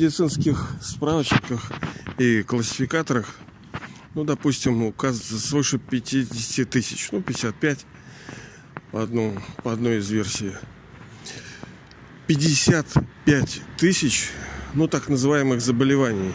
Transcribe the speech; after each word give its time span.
медицинских 0.00 0.66
справочниках 0.80 1.70
и 2.16 2.42
классификаторах, 2.42 3.28
ну, 4.14 4.24
допустим, 4.24 4.82
указывается 4.84 5.38
свыше 5.38 5.78
50 5.78 6.70
тысяч, 6.70 7.10
ну, 7.12 7.20
55 7.20 7.84
по, 8.92 9.02
одну, 9.02 9.38
по 9.62 9.72
одной 9.72 9.98
из 9.98 10.10
версий. 10.10 10.52
55 12.28 13.62
тысяч, 13.76 14.30
ну, 14.72 14.88
так 14.88 15.10
называемых 15.10 15.60
заболеваний. 15.60 16.32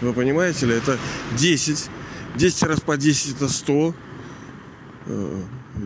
Вы 0.00 0.12
понимаете 0.12 0.66
ли, 0.66 0.74
это 0.74 0.98
10. 1.36 1.90
10 2.36 2.62
раз 2.62 2.80
по 2.80 2.96
10 2.96 3.36
это 3.36 3.48
100. 3.48 3.94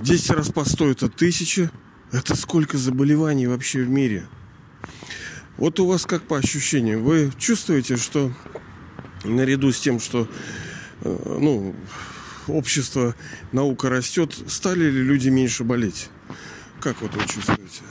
10 0.02 0.30
раз 0.30 0.52
по 0.52 0.65
100 0.66 0.90
это 0.90 1.06
1000. 1.06 1.70
Это 2.12 2.37
сколько 2.37 2.77
заболеваний 2.77 3.46
вообще 3.46 3.82
в 3.82 3.88
мире? 3.88 4.27
Вот 5.59 5.80
у 5.80 5.87
вас 5.87 6.05
как 6.05 6.23
по 6.23 6.37
ощущениям? 6.37 7.02
Вы 7.02 7.33
чувствуете, 7.38 7.96
что 7.96 8.30
наряду 9.24 9.73
с 9.73 9.80
тем, 9.80 10.01
что 10.01 10.29
э, 11.01 11.37
ну, 11.41 11.74
общество, 12.46 13.15
наука 13.52 13.88
растет, 13.88 14.34
стали 14.48 14.84
ли 14.84 15.02
люди 15.02 15.30
меньше 15.30 15.65
болеть? 15.65 16.10
Как 16.80 17.01
вот 17.01 17.15
вы 17.15 17.27
чувствуете? 17.27 17.82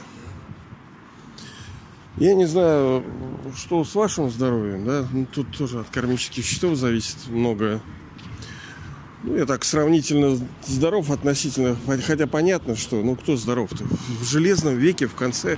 Я 2.18 2.36
не 2.36 2.46
знаю, 2.46 3.04
что 3.58 3.84
с 3.84 3.96
вашим 3.96 4.30
здоровьем, 4.30 4.86
да? 4.86 5.08
Ну, 5.12 5.26
тут 5.26 5.58
тоже 5.58 5.80
от 5.80 5.90
кармических 5.90 6.46
счетов 6.46 6.78
зависит 6.78 7.18
многое. 7.28 7.82
Ну, 9.24 9.36
я 9.36 9.46
так 9.48 9.66
сравнительно 9.66 10.40
здоров 10.68 11.10
относительно, 11.10 11.76
хотя 12.06 12.28
понятно, 12.28 12.76
что, 12.76 13.02
ну, 13.02 13.16
кто 13.16 13.36
здоров-то? 13.36 13.84
В 13.84 14.24
железном 14.24 14.78
веке, 14.78 15.08
в 15.08 15.16
конце 15.16 15.58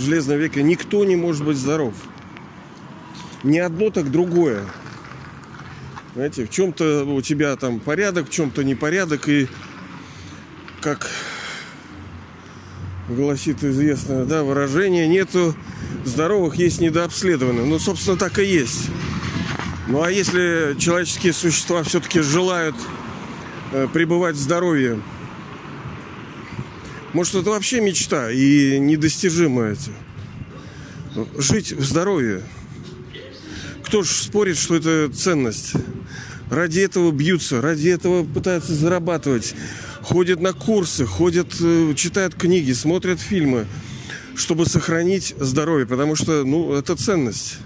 железного 0.00 0.38
века 0.38 0.62
никто 0.62 1.04
не 1.04 1.16
может 1.16 1.44
быть 1.44 1.56
здоров. 1.56 1.94
Ни 3.42 3.58
одно, 3.58 3.90
так 3.90 4.10
другое. 4.10 4.64
Знаете, 6.14 6.44
в 6.44 6.50
чем-то 6.50 7.04
у 7.04 7.20
тебя 7.22 7.54
там 7.56 7.80
порядок, 7.80 8.28
в 8.28 8.30
чем-то 8.30 8.64
непорядок, 8.64 9.28
и 9.28 9.48
как 10.80 11.08
гласит 13.08 13.62
известное 13.62 14.24
да, 14.24 14.42
выражение, 14.42 15.06
нету 15.08 15.54
здоровых, 16.04 16.56
есть 16.56 16.80
недообследованных. 16.80 17.66
Ну, 17.66 17.78
собственно, 17.78 18.16
так 18.16 18.38
и 18.38 18.44
есть. 18.44 18.88
Ну, 19.88 20.02
а 20.02 20.10
если 20.10 20.76
человеческие 20.78 21.32
существа 21.32 21.82
все-таки 21.82 22.20
желают 22.20 22.76
Э, 23.72 23.86
пребывать 23.92 24.34
в 24.34 24.40
здоровье. 24.40 25.00
Может, 27.12 27.34
это 27.34 27.50
вообще 27.50 27.80
мечта 27.80 28.30
и 28.30 28.78
недостижимая. 28.78 29.76
Жить 31.36 31.72
в 31.72 31.84
здоровье. 31.84 32.42
Кто 33.84 34.04
ж 34.04 34.08
спорит, 34.08 34.56
что 34.56 34.76
это 34.76 35.10
ценность? 35.12 35.72
Ради 36.50 36.80
этого 36.80 37.10
бьются, 37.10 37.60
ради 37.60 37.88
этого 37.88 38.24
пытаются 38.24 38.74
зарабатывать. 38.74 39.54
Ходят 40.02 40.40
на 40.40 40.52
курсы, 40.52 41.04
ходят, 41.04 41.54
э, 41.60 41.94
читают 41.96 42.34
книги, 42.34 42.72
смотрят 42.72 43.20
фильмы, 43.20 43.66
чтобы 44.36 44.66
сохранить 44.66 45.34
здоровье, 45.38 45.86
потому 45.86 46.16
что, 46.16 46.44
ну, 46.44 46.72
это 46.74 46.96
ценность. 46.96 47.58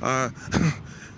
А 0.00 0.30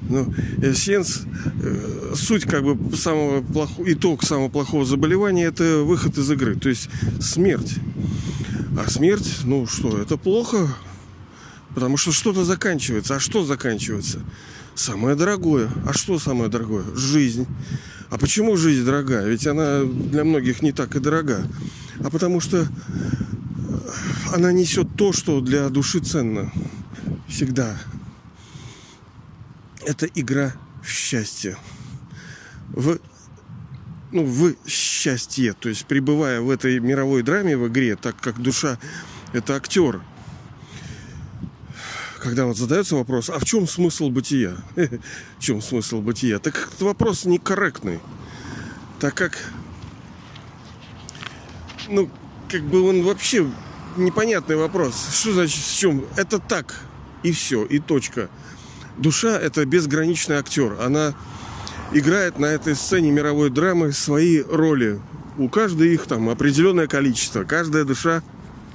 ну, 0.08 0.32
сенс, 0.74 1.22
э, 1.62 2.14
суть 2.14 2.44
как 2.44 2.64
бы 2.64 2.96
самого 2.96 3.42
плохого, 3.42 3.92
итог 3.92 4.22
самого 4.22 4.48
плохого 4.48 4.84
заболевания 4.84 5.44
это 5.44 5.82
выход 5.82 6.16
из 6.18 6.30
игры, 6.30 6.56
то 6.56 6.68
есть 6.68 6.88
смерть. 7.20 7.74
А 8.78 8.90
смерть, 8.90 9.40
ну 9.44 9.66
что, 9.66 9.98
это 9.98 10.16
плохо, 10.16 10.68
потому 11.74 11.96
что 11.96 12.12
что-то 12.12 12.44
заканчивается. 12.44 13.16
А 13.16 13.20
что 13.20 13.44
заканчивается? 13.44 14.20
Самое 14.74 15.14
дорогое. 15.14 15.70
А 15.86 15.92
что 15.92 16.18
самое 16.18 16.50
дорогое? 16.50 16.84
Жизнь. 16.94 17.46
А 18.10 18.18
почему 18.18 18.56
жизнь 18.56 18.84
дорогая? 18.84 19.26
Ведь 19.28 19.46
она 19.46 19.84
для 19.84 20.24
многих 20.24 20.62
не 20.62 20.72
так 20.72 20.96
и 20.96 21.00
дорога. 21.00 21.46
А 22.00 22.10
потому 22.10 22.40
что 22.40 22.66
она 24.34 24.52
несет 24.52 24.88
то, 24.96 25.12
что 25.12 25.40
для 25.40 25.68
души 25.68 26.00
ценно. 26.00 26.52
Всегда 27.28 27.76
это 29.86 30.06
игра 30.06 30.52
в 30.82 30.88
счастье. 30.88 31.56
В, 32.68 32.98
ну, 34.12 34.24
в 34.24 34.54
счастье. 34.66 35.52
То 35.52 35.68
есть, 35.68 35.86
пребывая 35.86 36.40
в 36.40 36.50
этой 36.50 36.78
мировой 36.80 37.22
драме, 37.22 37.56
в 37.56 37.68
игре, 37.68 37.96
так 37.96 38.16
как 38.20 38.40
душа– 38.40 38.78
это 39.32 39.54
актер. 39.54 40.00
Когда 42.20 42.46
вот 42.46 42.56
задается 42.56 42.96
вопрос, 42.96 43.28
а 43.28 43.38
в 43.38 43.44
чем 43.44 43.68
смысл 43.68 44.08
бытия? 44.08 44.56
В 45.38 45.40
чем 45.40 45.60
смысл 45.60 46.00
бытия? 46.00 46.38
Так 46.38 46.56
этот 46.56 46.80
вопрос 46.80 47.26
некорректный. 47.26 48.00
Так 48.98 49.14
как, 49.14 49.38
ну, 51.88 52.08
как 52.48 52.62
бы 52.62 52.88
он 52.88 53.02
вообще 53.02 53.46
непонятный 53.98 54.56
вопрос. 54.56 54.94
Что 55.12 55.34
значит 55.34 55.62
в 55.62 55.78
чем? 55.78 56.06
Это 56.16 56.38
так, 56.38 56.80
и 57.22 57.32
все, 57.32 57.66
и 57.66 57.78
точка 57.78 58.30
душа– 58.96 59.38
это 59.40 59.64
безграничный 59.64 60.36
актер. 60.36 60.76
Она 60.80 61.14
играет 61.92 62.38
на 62.38 62.46
этой 62.46 62.74
сцене 62.74 63.10
мировой 63.10 63.50
драмы 63.50 63.92
свои 63.92 64.42
роли. 64.42 65.00
У 65.38 65.48
каждой 65.48 65.94
их 65.94 66.06
там 66.06 66.28
определенное 66.28 66.86
количество. 66.86 67.44
Каждая 67.44 67.84
душа 67.84 68.22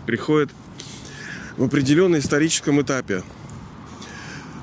приходит 0.06 0.50
в 1.58 1.63
определенном 1.63 2.19
историческом 2.19 2.81
этапе. 2.81 3.24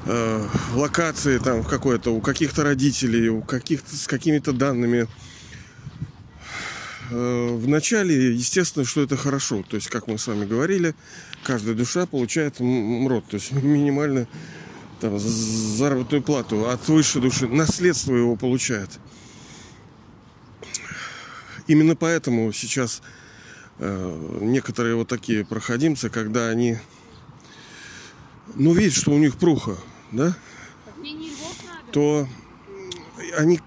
Э, 0.07 0.47
локации 0.75 1.39
там 1.39 1.63
в 1.63 1.69
какой-то, 1.69 2.11
у 2.11 2.21
каких-то 2.21 2.63
родителей, 2.63 3.29
у 3.29 3.43
каких-то 3.43 3.97
с 3.97 4.07
какими-то 4.07 4.53
данными. 4.53 5.09
Э, 7.11 7.49
в 7.57 7.67
начале, 7.69 8.35
естественно, 8.35 8.85
что 8.85 9.03
это 9.03 9.17
хорошо. 9.17 9.65
То 9.69 9.77
есть, 9.77 9.89
как 9.89 10.07
мы 10.07 10.19
с 10.19 10.27
вами 10.27 10.45
говорили, 10.45 10.95
каждая 11.43 11.75
душа 11.75 12.07
получает 12.07 12.61
МРОД, 12.61 13.27
то 13.27 13.35
есть 13.35 13.53
минимально 13.63 14.29
там, 15.01 15.19
заработную 15.19 16.23
плату 16.23 16.69
от 16.69 16.89
высшей 16.89 17.21
души, 17.21 17.49
наследство 17.49 18.15
его 18.15 18.37
получает. 18.37 18.99
Именно 21.67 21.97
поэтому 21.97 22.53
сейчас 22.53 23.03
э, 23.79 24.39
некоторые 24.41 24.95
вот 24.95 25.09
такие 25.09 25.45
проходимцы, 25.45 26.09
когда 26.09 26.49
они, 26.49 26.79
ну, 28.55 28.73
видят, 28.73 28.95
что 28.95 29.11
у 29.11 29.19
них 29.19 29.37
пруха, 29.37 29.77
да, 30.13 30.37
то 31.93 32.29
они, 33.37 33.61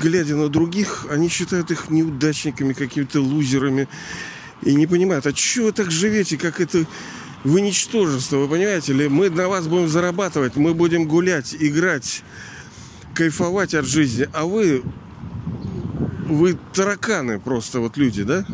глядя 0.00 0.36
на 0.36 0.48
других, 0.48 1.06
они 1.10 1.28
считают 1.28 1.70
их 1.70 1.90
неудачниками, 1.90 2.72
какими-то 2.72 3.20
лузерами 3.20 3.88
и 4.62 4.74
не 4.74 4.86
понимают, 4.86 5.26
а 5.26 5.32
чего 5.32 5.66
вы 5.66 5.72
так 5.72 5.90
живете, 5.90 6.36
как 6.36 6.60
это 6.60 6.86
вы 7.46 7.60
ничтожество, 7.60 8.38
вы 8.38 8.48
понимаете 8.48 8.92
ли? 8.92 9.08
Мы 9.08 9.30
на 9.30 9.48
вас 9.48 9.68
будем 9.68 9.86
зарабатывать, 9.88 10.56
мы 10.56 10.74
будем 10.74 11.06
гулять, 11.06 11.54
играть, 11.58 12.24
кайфовать 13.14 13.72
от 13.72 13.86
жизни, 13.86 14.28
а 14.32 14.46
вы, 14.46 14.82
вы 16.26 16.58
тараканы 16.74 17.38
просто 17.38 17.78
вот 17.78 17.96
люди, 17.96 18.24
да? 18.24 18.44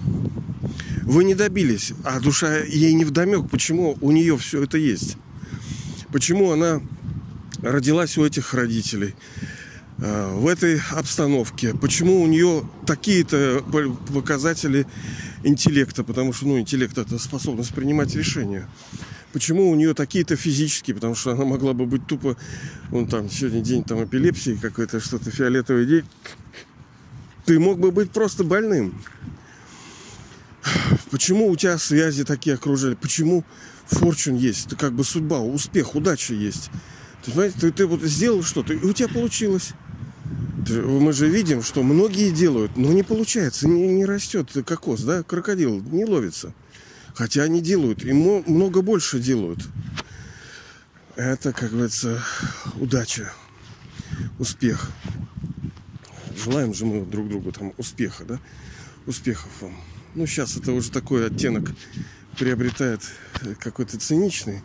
Вы 1.05 1.25
не 1.25 1.35
добились, 1.35 1.95
а 2.05 2.21
душа 2.21 2.59
ей 2.59 2.93
не 2.93 3.07
вдомек, 3.07 3.49
почему 3.49 3.97
у 4.03 4.13
нее 4.13 4.37
все 4.37 4.63
это 4.63 4.77
есть. 4.77 5.17
Почему 6.13 6.53
она 6.53 6.83
родилась 7.63 8.19
у 8.19 8.25
этих 8.27 8.53
родителей 8.53 9.15
э, 9.99 10.35
в 10.37 10.47
этой 10.47 10.83
обстановке, 10.91 11.73
почему 11.75 12.21
у 12.21 12.27
нее 12.27 12.69
такие-то 12.87 13.65
показатели 14.13 14.87
интеллекта, 15.43 16.05
потому 16.05 16.33
что, 16.33 16.47
ну, 16.47 16.59
интеллект 16.59 16.97
это 16.97 17.19
способность 17.19 17.75
принимать 17.75 18.15
решения. 18.15 18.69
Почему 19.33 19.71
у 19.71 19.75
нее 19.75 19.95
такие-то 19.95 20.37
физические, 20.37 20.95
потому 20.95 21.15
что 21.15 21.33
она 21.33 21.45
могла 21.45 21.73
бы 21.73 21.87
быть 21.87 22.07
тупо, 22.07 22.37
вон 22.91 23.07
там 23.07 23.31
сегодня 23.31 23.61
день 23.61 23.83
там 23.83 24.05
эпилепсии 24.05 24.59
какой-то, 24.61 25.01
что-то 25.01 25.31
фиолетовый 25.31 25.87
день. 25.87 26.05
Ты 27.47 27.59
мог 27.59 27.79
бы 27.79 27.91
быть 27.91 28.11
просто 28.11 28.45
больным. 28.45 29.03
Почему 31.11 31.49
у 31.49 31.57
тебя 31.57 31.79
связи 31.79 32.25
такие 32.25 32.55
окружали? 32.55 32.95
Почему 32.95 33.45
форчун 33.87 34.37
есть? 34.37 34.67
Это 34.67 34.77
как 34.77 34.93
бы 34.93 35.03
судьба, 35.03 35.41
успех, 35.41 35.95
удача 35.95 36.35
есть. 36.35 36.71
Ты, 37.25 37.31
понимаешь, 37.31 37.53
ты, 37.59 37.73
ты 37.73 37.87
вот 37.87 38.03
сделал 38.03 38.43
что-то, 38.43 38.75
и 38.75 38.85
у 38.85 38.93
тебя 38.93 39.09
получилось. 39.09 39.73
Мы 40.69 41.13
же 41.13 41.29
видим, 41.29 41.63
что 41.63 41.83
многие 41.83 42.31
делают, 42.31 42.77
но 42.77 42.93
не 42.93 43.03
получается, 43.03 43.67
не, 43.67 43.89
не 43.89 44.05
растет 44.05 44.51
кокос, 44.65 45.03
да, 45.03 45.23
крокодил 45.23 45.81
не 45.81 46.05
ловится. 46.05 46.55
Хотя 47.15 47.43
они 47.43 47.61
делают, 47.61 48.05
и 48.05 48.13
много 48.13 48.81
больше 48.81 49.19
делают. 49.19 49.59
Это, 51.17 51.53
как 51.53 51.71
говорится, 51.73 52.23
удача, 52.77 53.33
успех. 54.39 54.91
Желаем 56.37 56.73
же 56.73 56.87
мы 56.87 57.05
друг 57.05 57.29
другу 57.29 57.53
там 57.53 57.75
успеха, 57.77 58.25
да? 58.25 58.41
Успехов 59.07 59.51
вам. 59.61 59.77
Ну, 60.15 60.27
сейчас 60.27 60.57
это 60.57 60.73
уже 60.73 60.91
такой 60.91 61.27
оттенок 61.27 61.71
приобретает 62.39 63.03
какой-то 63.59 63.99
циничный. 63.99 64.63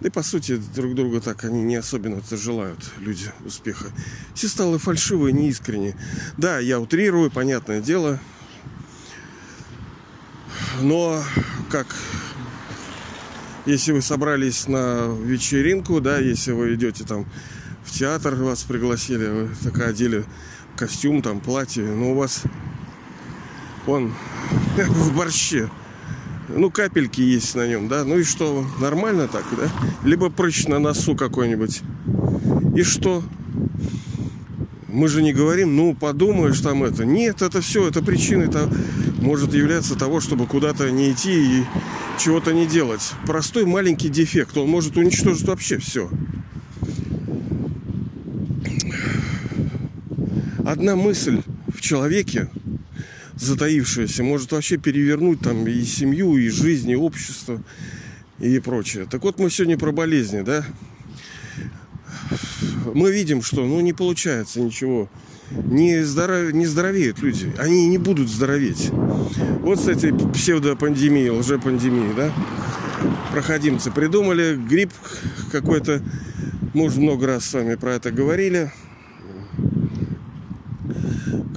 Да 0.00 0.08
и 0.08 0.10
по 0.10 0.22
сути 0.22 0.60
друг 0.74 0.94
друга 0.94 1.20
так 1.20 1.44
они 1.44 1.62
не 1.62 1.76
особенно 1.76 2.16
это 2.16 2.36
желают, 2.36 2.78
люди 2.98 3.30
успеха. 3.44 3.86
Все 4.34 4.48
стало 4.48 4.78
фальшивые, 4.78 5.32
неискренне. 5.32 5.96
Да, 6.36 6.58
я 6.58 6.80
утрирую, 6.80 7.30
понятное 7.30 7.80
дело. 7.80 8.20
Но 10.82 11.22
как 11.70 11.86
если 13.64 13.92
вы 13.92 14.02
собрались 14.02 14.68
на 14.68 15.08
вечеринку, 15.08 16.00
да, 16.00 16.18
если 16.18 16.52
вы 16.52 16.74
идете 16.74 17.04
там 17.04 17.26
в 17.84 17.90
театр, 17.90 18.34
вас 18.34 18.62
пригласили, 18.62 19.26
вы 19.26 19.48
так 19.64 19.80
одели 19.80 20.24
костюм, 20.76 21.22
там, 21.22 21.40
платье, 21.40 21.84
но 21.84 22.12
у 22.12 22.14
вас 22.14 22.42
он 23.86 24.14
в 24.76 25.16
борще. 25.16 25.70
Ну, 26.48 26.70
капельки 26.70 27.20
есть 27.20 27.54
на 27.54 27.66
нем, 27.66 27.88
да. 27.88 28.04
Ну 28.04 28.18
и 28.18 28.22
что? 28.22 28.64
Нормально 28.80 29.28
так, 29.28 29.44
да? 29.56 29.68
Либо 30.04 30.30
прыщ 30.30 30.66
на 30.66 30.78
носу 30.78 31.16
какой-нибудь. 31.16 31.82
И 32.76 32.82
что? 32.82 33.22
Мы 34.88 35.08
же 35.08 35.22
не 35.22 35.32
говорим, 35.32 35.76
ну, 35.76 35.94
подумаешь 35.94 36.60
там 36.60 36.84
это. 36.84 37.04
Нет, 37.04 37.42
это 37.42 37.60
все, 37.60 37.88
это 37.88 38.02
причина, 38.02 38.44
это 38.44 38.70
может 39.20 39.52
являться 39.52 39.96
того, 39.96 40.20
чтобы 40.20 40.46
куда-то 40.46 40.90
не 40.90 41.10
идти 41.10 41.58
и 41.58 41.64
чего-то 42.18 42.54
не 42.54 42.66
делать. 42.66 43.12
Простой 43.26 43.66
маленький 43.66 44.08
дефект, 44.08 44.56
он 44.56 44.70
может 44.70 44.96
уничтожить 44.96 45.46
вообще 45.46 45.78
все. 45.78 46.08
Одна 50.64 50.96
мысль 50.96 51.42
в 51.68 51.80
человеке, 51.80 52.48
затаившаяся, 53.36 54.22
может 54.22 54.52
вообще 54.52 54.76
перевернуть 54.76 55.40
там 55.40 55.66
и 55.66 55.82
семью, 55.84 56.36
и 56.36 56.48
жизнь, 56.48 56.90
и 56.90 56.96
общество, 56.96 57.62
и 58.40 58.58
прочее. 58.58 59.06
Так 59.10 59.22
вот, 59.22 59.38
мы 59.38 59.50
сегодня 59.50 59.78
про 59.78 59.92
болезни, 59.92 60.42
да? 60.42 60.64
Мы 62.92 63.12
видим, 63.12 63.42
что 63.42 63.64
ну 63.64 63.80
не 63.80 63.92
получается 63.92 64.60
ничего 64.60 65.08
не, 65.50 66.02
здоров... 66.02 66.52
не 66.52 66.66
здоровеют 66.66 67.20
люди. 67.20 67.52
Они 67.58 67.88
не 67.88 67.98
будут 67.98 68.28
здороветь. 68.28 68.90
Вот 69.60 69.80
с 69.80 69.88
этой 69.88 70.12
псевдопандемией, 70.32 71.30
лжепандемией, 71.30 72.14
да? 72.14 72.32
Проходимцы 73.32 73.90
придумали 73.90 74.56
грипп 74.56 74.92
какой-то. 75.52 76.02
Мы 76.74 76.84
уже 76.84 77.00
много 77.00 77.26
раз 77.26 77.44
с 77.44 77.54
вами 77.54 77.74
про 77.74 77.94
это 77.94 78.10
говорили. 78.10 78.72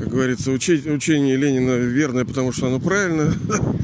Говорится, 0.10 0.50
учение, 0.52 1.36
Ленина 1.36 1.76
верное, 1.76 2.26
потому 2.26 2.52
что 2.52 2.66
оно 2.66 2.80
правильно. 2.80 3.32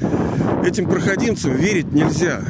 Этим 0.66 0.88
проходимцам 0.88 1.56
верить 1.56 1.92
нельзя. 1.94 2.42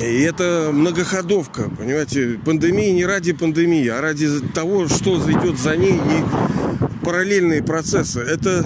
И 0.00 0.22
это 0.22 0.70
многоходовка, 0.72 1.68
понимаете, 1.68 2.40
пандемия 2.42 2.92
не 2.92 3.04
ради 3.04 3.34
пандемии, 3.34 3.86
а 3.88 4.00
ради 4.00 4.40
того, 4.54 4.88
что 4.88 5.20
зайдет 5.20 5.58
за 5.58 5.76
ней 5.76 5.96
и 5.96 7.04
параллельные 7.04 7.62
процессы. 7.62 8.20
Это 8.20 8.64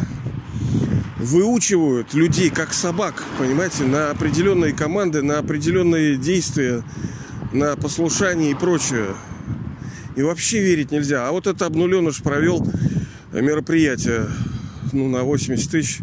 выучивают 1.18 2.14
людей 2.14 2.50
как 2.50 2.72
собак, 2.72 3.24
понимаете, 3.38 3.82
на 3.82 4.10
определенные 4.10 4.72
команды, 4.72 5.20
на 5.20 5.38
определенные 5.38 6.16
действия, 6.16 6.84
на 7.52 7.74
послушание 7.74 8.52
и 8.52 8.54
прочее. 8.54 9.08
И 10.16 10.22
вообще 10.22 10.60
верить 10.60 10.90
нельзя. 10.90 11.28
А 11.28 11.32
вот 11.32 11.46
это 11.46 11.66
обнуленыш 11.66 12.22
провел 12.22 12.66
мероприятие 13.32 14.26
ну, 14.92 15.08
на 15.08 15.22
80 15.22 15.70
тысяч 15.70 16.00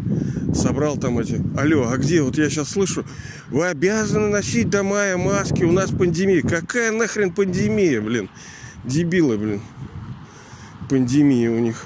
собрал 0.54 0.96
там 0.96 1.18
эти. 1.18 1.42
Алло, 1.58 1.88
а 1.88 1.96
где? 1.96 2.22
Вот 2.22 2.38
я 2.38 2.48
сейчас 2.48 2.70
слышу, 2.70 3.04
вы 3.48 3.66
обязаны 3.66 4.28
носить 4.28 4.70
до 4.70 4.82
мая 4.82 5.16
маски, 5.16 5.64
у 5.64 5.72
нас 5.72 5.90
пандемия. 5.90 6.42
Какая 6.42 6.92
нахрен 6.92 7.32
пандемия, 7.32 8.00
блин? 8.00 8.30
Дебилы, 8.84 9.36
блин. 9.36 9.62
Пандемия 10.88 11.50
у 11.50 11.58
них. 11.58 11.84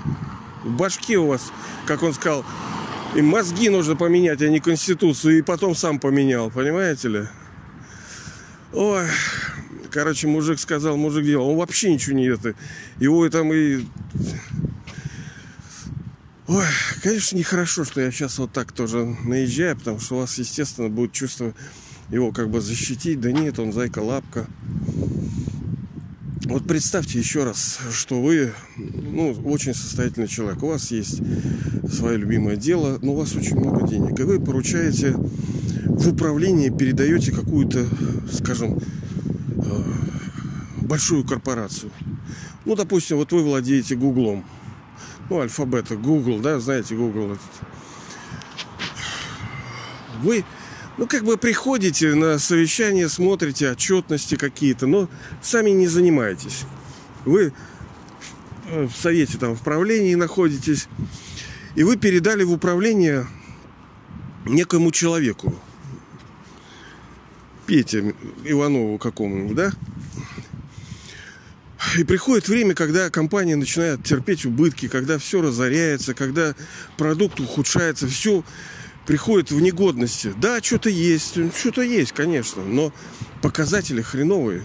В 0.64 0.76
башке 0.76 1.16
у 1.16 1.28
вас, 1.28 1.52
как 1.86 2.02
он 2.02 2.12
сказал, 2.12 2.44
и 3.14 3.22
мозги 3.22 3.70
нужно 3.70 3.96
поменять, 3.96 4.42
а 4.42 4.48
не 4.48 4.60
конституцию. 4.60 5.38
И 5.38 5.42
потом 5.42 5.74
сам 5.74 5.98
поменял, 5.98 6.50
понимаете 6.50 7.08
ли? 7.08 7.22
Ой, 8.72 9.06
короче, 9.90 10.26
мужик 10.26 10.58
сказал, 10.58 10.96
мужик 10.96 11.24
делал. 11.24 11.50
Он 11.50 11.56
вообще 11.56 11.92
ничего 11.92 12.16
не 12.16 12.26
это. 12.26 12.54
Его 12.98 13.28
там 13.28 13.52
и 13.52 13.84
Ой, 16.48 16.64
конечно, 17.02 17.36
нехорошо, 17.36 17.84
что 17.84 18.00
я 18.00 18.10
сейчас 18.10 18.38
вот 18.38 18.52
так 18.52 18.72
тоже 18.72 19.04
наезжаю, 19.24 19.76
потому 19.76 20.00
что 20.00 20.14
у 20.14 20.18
вас, 20.20 20.38
естественно, 20.38 20.88
будет 20.88 21.12
чувство 21.12 21.54
его 22.10 22.32
как 22.32 22.48
бы 22.48 22.62
защитить. 22.62 23.20
Да 23.20 23.30
нет, 23.30 23.58
он 23.58 23.70
зайка-лапка. 23.70 24.46
Вот 26.44 26.66
представьте 26.66 27.18
еще 27.18 27.44
раз, 27.44 27.78
что 27.92 28.22
вы 28.22 28.54
ну, 28.76 29.32
очень 29.44 29.74
состоятельный 29.74 30.26
человек. 30.26 30.62
У 30.62 30.68
вас 30.68 30.90
есть 30.90 31.20
свое 31.92 32.16
любимое 32.16 32.56
дело, 32.56 32.98
но 33.02 33.12
у 33.12 33.16
вас 33.16 33.36
очень 33.36 33.58
много 33.58 33.86
денег. 33.86 34.18
И 34.18 34.22
вы 34.22 34.40
поручаете 34.40 35.14
в 35.84 36.08
управление, 36.08 36.70
передаете 36.70 37.32
какую-то, 37.32 37.86
скажем, 38.32 38.78
большую 40.88 41.24
корпорацию. 41.24 41.92
Ну, 42.64 42.74
допустим, 42.74 43.18
вот 43.18 43.30
вы 43.32 43.42
владеете 43.42 43.94
Гуглом 43.94 44.44
ну, 45.30 45.40
альфабета, 45.40 45.96
Google, 45.96 46.38
да, 46.40 46.58
знаете, 46.58 46.94
Google 46.94 47.32
этот. 47.32 47.40
Вы, 50.22 50.44
ну, 50.96 51.06
как 51.06 51.24
бы 51.24 51.36
приходите 51.36 52.14
на 52.14 52.38
совещание, 52.38 53.08
смотрите 53.08 53.70
отчетности 53.70 54.36
какие-то, 54.36 54.86
но 54.86 55.08
сами 55.42 55.70
не 55.70 55.86
занимаетесь. 55.86 56.64
Вы 57.24 57.52
э, 58.68 58.84
в 58.86 58.92
совете 58.96 59.38
там 59.38 59.54
в 59.54 59.62
правлении 59.62 60.14
находитесь, 60.14 60.88
и 61.74 61.82
вы 61.82 61.96
передали 61.96 62.42
в 62.42 62.52
управление 62.52 63.26
некому 64.46 64.90
человеку, 64.90 65.54
Пете 67.66 68.14
Иванову 68.44 68.96
какому-нибудь, 68.96 69.54
да? 69.54 69.72
И 71.96 72.04
приходит 72.04 72.48
время, 72.48 72.74
когда 72.74 73.08
компания 73.10 73.56
начинает 73.56 74.04
терпеть 74.04 74.44
убытки, 74.44 74.88
когда 74.88 75.18
все 75.18 75.40
разоряется, 75.40 76.14
когда 76.14 76.54
продукт 76.96 77.40
ухудшается, 77.40 78.08
все 78.08 78.44
приходит 79.06 79.50
в 79.50 79.60
негодности. 79.60 80.34
Да, 80.36 80.60
что-то 80.62 80.90
есть, 80.90 81.38
что-то 81.56 81.82
есть, 81.82 82.12
конечно, 82.12 82.62
но 82.62 82.92
показатели 83.40 84.02
хреновые. 84.02 84.62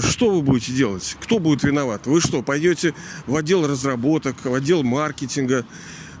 Что 0.00 0.34
вы 0.34 0.42
будете 0.42 0.72
делать? 0.72 1.16
Кто 1.20 1.38
будет 1.38 1.62
виноват? 1.62 2.06
Вы 2.06 2.20
что, 2.20 2.42
пойдете 2.42 2.94
в 3.26 3.36
отдел 3.36 3.64
разработок, 3.66 4.36
в 4.42 4.52
отдел 4.52 4.82
маркетинга, 4.82 5.64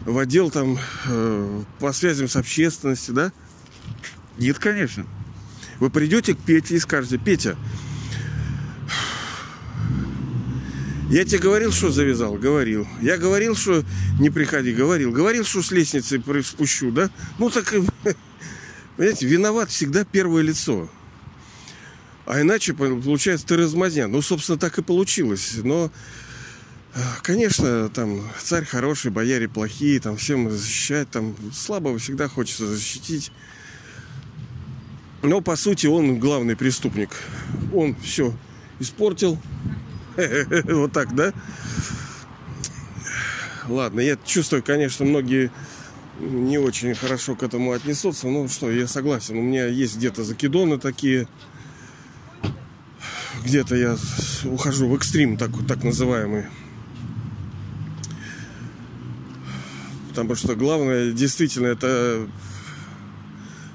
в 0.04 0.16
отдел 0.16 0.50
там 0.50 0.78
э, 1.06 1.62
по 1.80 1.92
связям 1.92 2.28
с 2.28 2.36
общественностью, 2.36 3.14
да? 3.14 3.32
Нет, 4.38 4.60
конечно. 4.60 5.06
Вы 5.80 5.90
придете 5.90 6.34
к 6.34 6.38
Пете 6.38 6.76
и 6.76 6.78
скажете, 6.78 7.18
Петя, 7.18 7.56
Я 11.08 11.24
тебе 11.24 11.38
говорил, 11.38 11.72
что 11.72 11.90
завязал? 11.90 12.34
Говорил. 12.34 12.86
Я 13.00 13.16
говорил, 13.16 13.56
что 13.56 13.82
не 14.20 14.28
приходи? 14.28 14.74
Говорил. 14.74 15.10
Говорил, 15.10 15.42
что 15.44 15.62
с 15.62 15.70
лестницы 15.70 16.22
спущу, 16.44 16.92
да? 16.92 17.10
Ну 17.38 17.48
так, 17.48 17.74
понимаете, 18.96 19.26
виноват 19.26 19.70
всегда 19.70 20.04
первое 20.04 20.42
лицо. 20.42 20.88
А 22.26 22.42
иначе, 22.42 22.74
получается, 22.74 23.46
ты 23.46 23.56
размазня. 23.56 24.06
Ну, 24.06 24.20
собственно, 24.20 24.58
так 24.58 24.76
и 24.76 24.82
получилось. 24.82 25.54
Но, 25.64 25.90
конечно, 27.22 27.88
там 27.88 28.30
царь 28.38 28.66
хороший, 28.66 29.10
бояре 29.10 29.48
плохие, 29.48 30.00
там 30.00 30.18
всем 30.18 30.50
защищать, 30.50 31.08
там 31.08 31.34
слабого 31.54 31.98
всегда 31.98 32.28
хочется 32.28 32.66
защитить. 32.66 33.32
Но, 35.22 35.40
по 35.40 35.56
сути, 35.56 35.86
он 35.86 36.18
главный 36.18 36.54
преступник. 36.54 37.10
Он 37.72 37.96
все 38.02 38.36
испортил, 38.78 39.40
Вот 40.64 40.92
так, 40.92 41.14
да? 41.14 41.32
Ладно, 43.68 44.00
я 44.00 44.16
чувствую, 44.24 44.62
конечно, 44.62 45.04
многие 45.04 45.50
не 46.20 46.58
очень 46.58 46.94
хорошо 46.94 47.36
к 47.36 47.42
этому 47.42 47.72
отнесутся. 47.72 48.26
Ну 48.26 48.48
что, 48.48 48.70
я 48.70 48.88
согласен. 48.88 49.36
У 49.36 49.42
меня 49.42 49.66
есть 49.66 49.96
где-то 49.96 50.24
закидоны 50.24 50.78
такие. 50.78 51.28
Где-то 53.44 53.76
я 53.76 53.96
ухожу 54.44 54.88
в 54.88 54.96
экстрим, 54.96 55.36
так, 55.36 55.50
так 55.68 55.84
называемый. 55.84 56.46
Потому 60.08 60.34
что 60.34 60.56
главное, 60.56 61.12
действительно, 61.12 61.66
это 61.66 62.26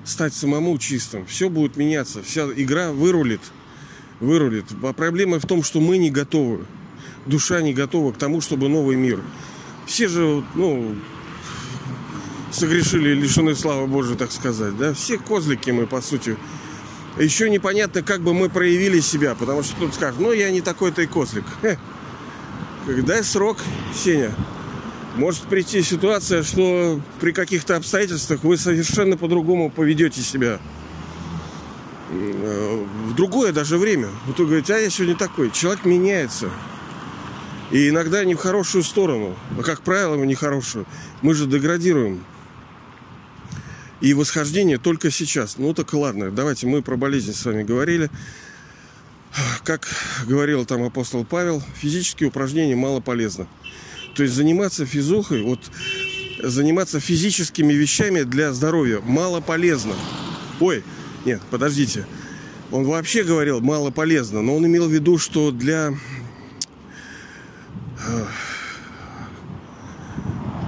стать 0.03 0.33
самому 0.33 0.77
чистым. 0.79 1.25
Все 1.25 1.49
будет 1.49 1.77
меняться. 1.77 2.21
Вся 2.21 2.45
игра 2.55 2.91
вырулит 2.91 3.41
вырулит. 4.23 4.65
А 4.81 4.93
проблема 4.93 5.39
в 5.39 5.45
том, 5.45 5.63
что 5.63 5.79
мы 5.79 5.97
не 5.97 6.09
готовы. 6.09 6.65
Душа 7.25 7.61
не 7.61 7.73
готова 7.73 8.11
к 8.11 8.17
тому, 8.17 8.41
чтобы 8.41 8.69
новый 8.69 8.95
мир. 8.95 9.19
Все 9.85 10.07
же, 10.07 10.43
ну, 10.55 10.95
согрешили, 12.51 13.13
лишены 13.13 13.55
славы 13.55 13.87
Божией, 13.87 14.17
так 14.17 14.31
сказать. 14.31 14.77
Да? 14.77 14.93
Все 14.93 15.17
козлики 15.17 15.71
мы, 15.71 15.87
по 15.87 16.01
сути. 16.01 16.37
Еще 17.19 17.49
непонятно, 17.49 18.01
как 18.01 18.21
бы 18.21 18.33
мы 18.33 18.49
проявили 18.49 18.99
себя, 18.99 19.35
потому 19.35 19.61
что 19.61 19.75
тут 19.75 19.93
скажут, 19.93 20.19
ну, 20.19 20.31
я 20.31 20.49
не 20.51 20.61
такой-то 20.61 21.01
и 21.01 21.05
козлик. 21.05 21.45
Хе. 21.61 21.77
Дай 23.03 23.23
срок, 23.23 23.57
Сеня. 23.93 24.33
Может 25.15 25.43
прийти 25.43 25.83
ситуация, 25.83 26.43
что 26.43 26.99
при 27.19 27.31
каких-то 27.31 27.75
обстоятельствах 27.75 28.43
вы 28.43 28.57
совершенно 28.57 29.15
по-другому 29.15 29.69
поведете 29.69 30.21
себя. 30.21 30.59
Э, 32.13 32.85
в 33.07 33.15
другое 33.15 33.51
даже 33.51 33.77
время. 33.77 34.09
Вот 34.27 34.37
вы 34.39 34.45
говорите, 34.45 34.75
а 34.75 34.77
я 34.77 34.89
сегодня 34.89 35.15
такой. 35.15 35.51
Человек 35.51 35.85
меняется. 35.85 36.49
И 37.71 37.89
иногда 37.89 38.23
не 38.23 38.35
в 38.35 38.37
хорошую 38.37 38.83
сторону, 38.83 39.35
а 39.57 39.63
как 39.63 39.81
правило, 39.81 40.15
в 40.15 40.25
нехорошую. 40.25 40.85
Мы 41.21 41.33
же 41.33 41.47
деградируем. 41.47 42.23
И 43.99 44.13
восхождение 44.13 44.77
только 44.77 45.09
сейчас. 45.09 45.57
Ну 45.57 45.73
так 45.73 45.93
ладно, 45.93 46.29
давайте 46.29 46.67
мы 46.67 46.81
про 46.81 46.97
болезнь 46.97 47.33
с 47.33 47.45
вами 47.45 47.63
говорили. 47.63 48.11
Как 49.63 49.87
говорил 50.27 50.65
там 50.65 50.83
апостол 50.83 51.25
Павел, 51.25 51.63
физические 51.77 52.29
упражнения 52.29 52.75
мало 52.75 52.99
полезны. 52.99 53.47
То 54.13 54.21
есть 54.21 54.35
заниматься 54.35 54.85
физухой, 54.85 55.41
вот 55.41 55.59
заниматься 56.43 56.99
физическими 56.99 57.73
вещами 57.73 58.21
для 58.21 58.53
здоровья 58.53 58.99
мало 58.99 59.39
полезно. 59.39 59.95
Ой, 60.59 60.83
нет, 61.25 61.41
подождите. 61.49 62.05
Он 62.71 62.85
вообще 62.85 63.23
говорил 63.23 63.61
мало 63.61 63.91
полезно, 63.91 64.41
но 64.41 64.55
он 64.55 64.65
имел 64.65 64.87
в 64.87 64.91
виду, 64.91 65.17
что 65.17 65.51
для 65.51 65.93
э, 68.05 68.25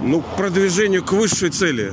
ну, 0.02 0.22
продвижению 0.36 1.04
к 1.04 1.12
высшей 1.12 1.50
цели 1.50 1.92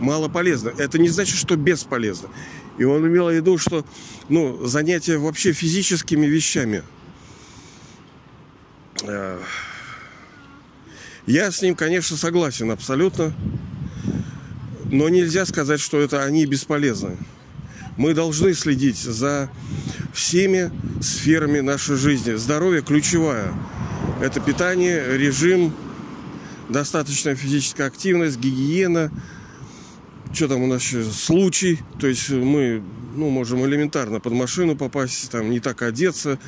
мало 0.00 0.28
полезно. 0.28 0.72
Это 0.76 0.98
не 0.98 1.08
значит, 1.08 1.36
что 1.36 1.56
бесполезно. 1.56 2.28
И 2.76 2.84
он 2.84 3.06
имел 3.06 3.28
в 3.28 3.34
виду, 3.34 3.56
что 3.56 3.86
ну, 4.28 4.66
занятия 4.66 5.16
вообще 5.16 5.52
физическими 5.52 6.26
вещами. 6.26 6.82
Э, 9.04 9.38
я 11.26 11.52
с 11.52 11.62
ним, 11.62 11.76
конечно, 11.76 12.16
согласен 12.16 12.70
абсолютно. 12.70 13.32
Но 14.86 15.08
нельзя 15.08 15.46
сказать, 15.46 15.80
что 15.80 16.00
это 16.00 16.24
они 16.24 16.44
бесполезны. 16.44 17.16
Мы 17.96 18.14
должны 18.14 18.54
следить 18.54 18.98
за 18.98 19.50
всеми 20.14 20.70
сферами 21.02 21.60
нашей 21.60 21.96
жизни. 21.96 22.34
Здоровье 22.34 22.82
ключевое. 22.82 23.52
Это 24.20 24.40
питание, 24.40 25.16
режим, 25.18 25.74
достаточная 26.68 27.34
физическая 27.34 27.86
активность, 27.86 28.38
гигиена. 28.38 29.10
Что 30.32 30.48
там 30.48 30.62
у 30.62 30.66
нас 30.66 30.82
еще? 30.82 31.04
Случай. 31.04 31.80
То 32.00 32.06
есть 32.06 32.30
мы 32.30 32.82
ну, 33.14 33.28
можем 33.28 33.64
элементарно 33.66 34.20
под 34.20 34.32
машину 34.32 34.76
попасть, 34.76 35.30
там 35.30 35.50
не 35.50 35.60
так 35.60 35.82
одеться. 35.82 36.38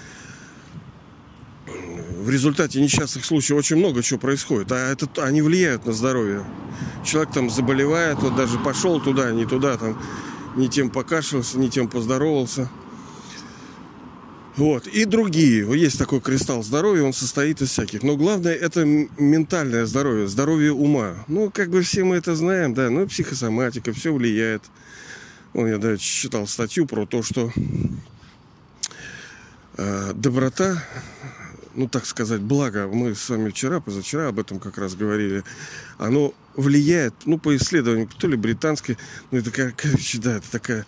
В 1.67 2.31
результате 2.31 2.81
несчастных 2.81 3.25
случаев 3.25 3.59
очень 3.59 3.77
много 3.77 4.03
чего 4.03 4.19
происходит, 4.19 4.73
а 4.73 4.77
это, 4.77 5.07
они 5.23 5.43
влияют 5.43 5.85
на 5.85 5.93
здоровье. 5.93 6.43
Человек 7.05 7.35
там 7.35 7.51
заболевает, 7.51 8.19
вот 8.21 8.35
даже 8.35 8.59
пошел 8.59 8.99
туда, 8.99 9.31
не 9.31 9.45
туда, 9.45 9.77
там 9.77 10.01
не 10.57 10.69
тем 10.69 10.91
покашлялся, 10.91 11.59
не 11.59 11.69
тем 11.69 11.89
поздоровался. 11.89 12.69
Вот. 14.57 14.87
И 14.87 15.05
другие. 15.05 15.67
Есть 15.79 15.99
такой 15.99 16.21
кристалл 16.21 16.63
здоровья, 16.63 17.03
он 17.03 17.13
состоит 17.13 17.61
из 17.61 17.71
всяких. 17.71 18.03
Но 18.03 18.17
главное 18.17 18.55
это 18.55 18.85
ментальное 18.85 19.85
здоровье, 19.85 20.29
здоровье 20.29 20.73
ума. 20.73 21.25
Ну, 21.27 21.51
как 21.51 21.71
бы 21.71 21.83
все 21.83 22.05
мы 22.05 22.17
это 22.17 22.37
знаем, 22.37 22.73
да. 22.73 22.89
Ну, 22.89 23.07
психосоматика, 23.07 23.93
все 23.93 24.13
влияет. 24.13 24.63
Ну, 25.55 25.67
я 25.67 25.79
даже 25.79 25.99
читал 25.99 26.47
статью 26.47 26.87
про 26.87 27.05
то, 27.05 27.23
что 27.23 27.53
э, 29.77 30.13
доброта, 30.15 30.85
ну, 31.75 31.89
так 31.89 32.07
сказать, 32.07 32.41
благо, 32.41 32.87
мы 32.87 33.15
с 33.15 33.29
вами 33.29 33.51
вчера, 33.51 33.81
позавчера 33.81 34.29
об 34.29 34.39
этом 34.39 34.61
как 34.61 34.79
раз 34.79 34.95
говорили, 34.95 35.43
оно 35.99 36.33
влияет, 36.57 37.15
ну, 37.25 37.39
по 37.39 37.55
исследованию, 37.57 38.09
то 38.19 38.29
ли 38.29 38.37
британской, 38.37 38.97
ну, 39.31 39.39
это, 39.39 39.51
короче, 39.51 40.19
да, 40.19 40.37
это 40.37 40.51
такая 40.51 40.87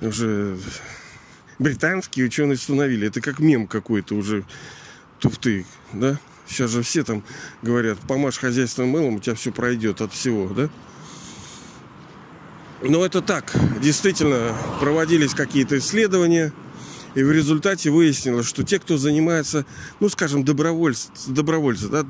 уже 0.00 0.58
британские 1.58 2.26
ученые 2.26 2.54
установили. 2.54 3.08
Это 3.08 3.20
как 3.20 3.38
мем 3.38 3.66
какой-то 3.66 4.14
уже 4.14 4.44
туфты, 5.20 5.64
да? 5.92 6.18
Сейчас 6.46 6.70
же 6.70 6.82
все 6.82 7.04
там 7.04 7.22
говорят, 7.62 7.98
помажь 8.06 8.38
хозяйственным 8.38 8.90
мылом, 8.90 9.16
у 9.16 9.20
тебя 9.20 9.34
все 9.34 9.52
пройдет 9.52 10.00
от 10.00 10.12
всего, 10.12 10.48
да? 10.48 10.68
Но 12.82 13.04
это 13.06 13.22
так. 13.22 13.54
Действительно, 13.80 14.56
проводились 14.80 15.34
какие-то 15.34 15.78
исследования, 15.78 16.52
и 17.14 17.22
в 17.22 17.30
результате 17.30 17.90
выяснилось, 17.90 18.46
что 18.46 18.64
те, 18.64 18.78
кто 18.80 18.96
занимается, 18.96 19.64
ну, 20.00 20.08
скажем, 20.08 20.44
добровольцы, 20.44 21.08
добровольцы 21.28 21.88
да, 21.88 22.04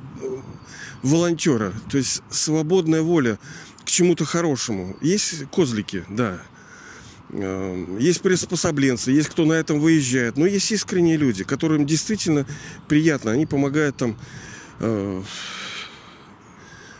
волонтера, 1.02 1.72
то 1.90 1.98
есть 1.98 2.22
свободная 2.30 3.02
воля 3.02 3.38
к 3.84 3.90
чему-то 3.90 4.24
хорошему. 4.24 4.96
Есть 5.00 5.44
козлики, 5.50 6.04
да, 6.08 6.40
Эм, 7.32 7.96
есть 7.98 8.20
приспособленцы, 8.20 9.10
есть 9.10 9.30
кто 9.30 9.46
на 9.46 9.54
этом 9.54 9.80
выезжает. 9.80 10.36
Но 10.36 10.46
есть 10.46 10.70
искренние 10.70 11.16
люди, 11.16 11.44
которым 11.44 11.86
действительно 11.86 12.46
приятно. 12.88 13.30
Они 13.30 13.46
помогают 13.46 13.96
там 13.96 14.18
э, 14.80 15.22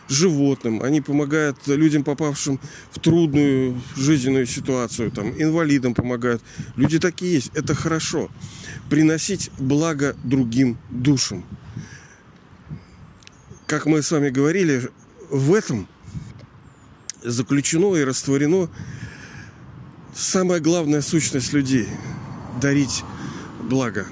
животным, 0.09 0.81
они 0.81 1.01
помогают 1.01 1.57
людям, 1.67 2.03
попавшим 2.03 2.59
в 2.91 2.99
трудную 2.99 3.79
жизненную 3.95 4.47
ситуацию, 4.47 5.11
там, 5.11 5.39
инвалидам 5.39 5.93
помогают. 5.93 6.41
Люди 6.75 6.97
такие 6.97 7.33
есть. 7.33 7.51
Это 7.53 7.75
хорошо. 7.75 8.31
Приносить 8.89 9.51
благо 9.59 10.15
другим 10.23 10.79
душам. 10.89 11.45
Как 13.67 13.85
мы 13.85 14.01
с 14.01 14.11
вами 14.11 14.29
говорили, 14.29 14.89
в 15.29 15.53
этом 15.53 15.87
заключено 17.21 17.95
и 17.95 18.03
растворено 18.03 18.69
самая 20.13 20.59
главная 20.59 21.01
сущность 21.01 21.53
людей– 21.53 21.87
дарить 22.61 23.03
благо. 23.61 24.05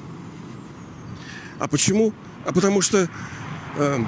А 1.60 1.67
почему? 1.67 2.13
А 2.46 2.53
потому 2.53 2.81
что, 2.81 3.10
э, 3.75 4.05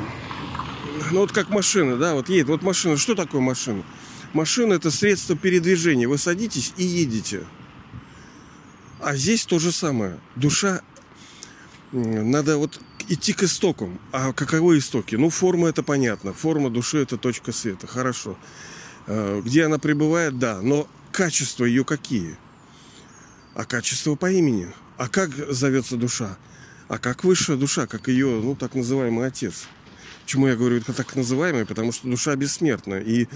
ну 1.11 1.19
вот 1.19 1.33
как 1.33 1.49
машина, 1.49 1.97
да, 1.97 2.13
вот 2.15 2.29
едет, 2.29 2.47
вот 2.47 2.61
машина, 2.61 2.97
что 2.97 3.13
такое 3.13 3.41
машина? 3.41 3.83
Машина– 4.31 4.73
это 4.75 4.89
средство 4.89 5.35
передвижения. 5.35 6.07
Вы 6.07 6.17
садитесь 6.17 6.73
и 6.77 6.83
едете. 6.83 7.43
А 8.99 9.15
здесь 9.15 9.45
то 9.45 9.59
же 9.59 9.71
самое. 9.71 10.19
Душа, 10.35 10.81
надо 11.91 12.57
вот 12.57 12.79
идти 13.09 13.33
к 13.33 13.43
истокам. 13.43 13.99
А 14.11 14.33
каковы 14.33 14.77
истоки? 14.77 15.15
Ну, 15.15 15.29
форма 15.29 15.69
это 15.69 15.83
понятно. 15.83 16.33
Форма 16.33 16.69
души 16.69 16.99
это 16.99 17.17
точка 17.17 17.51
света. 17.51 17.87
Хорошо. 17.87 18.37
Э, 19.07 19.41
где 19.43 19.65
она 19.65 19.79
пребывает, 19.79 20.39
да. 20.39 20.61
Но 20.61 20.87
качества 21.11 21.65
ее 21.65 21.83
какие? 21.83 22.37
А 23.55 23.65
качество 23.65 24.15
по 24.15 24.31
имени. 24.31 24.67
А 24.97 25.07
как 25.07 25.31
зовется 25.53 25.97
душа? 25.97 26.37
А 26.87 26.97
как 26.97 27.23
высшая 27.23 27.57
душа, 27.57 27.87
как 27.87 28.07
ее, 28.07 28.41
ну, 28.41 28.55
так 28.55 28.75
называемый 28.75 29.27
отец. 29.27 29.67
Почему 30.23 30.47
я 30.47 30.55
говорю 30.55 30.77
это 30.77 30.93
так 30.93 31.15
называемый? 31.15 31.65
Потому 31.65 31.91
что 31.91 32.07
душа 32.07 32.35
бессмертна. 32.35 32.95
И 32.95 33.27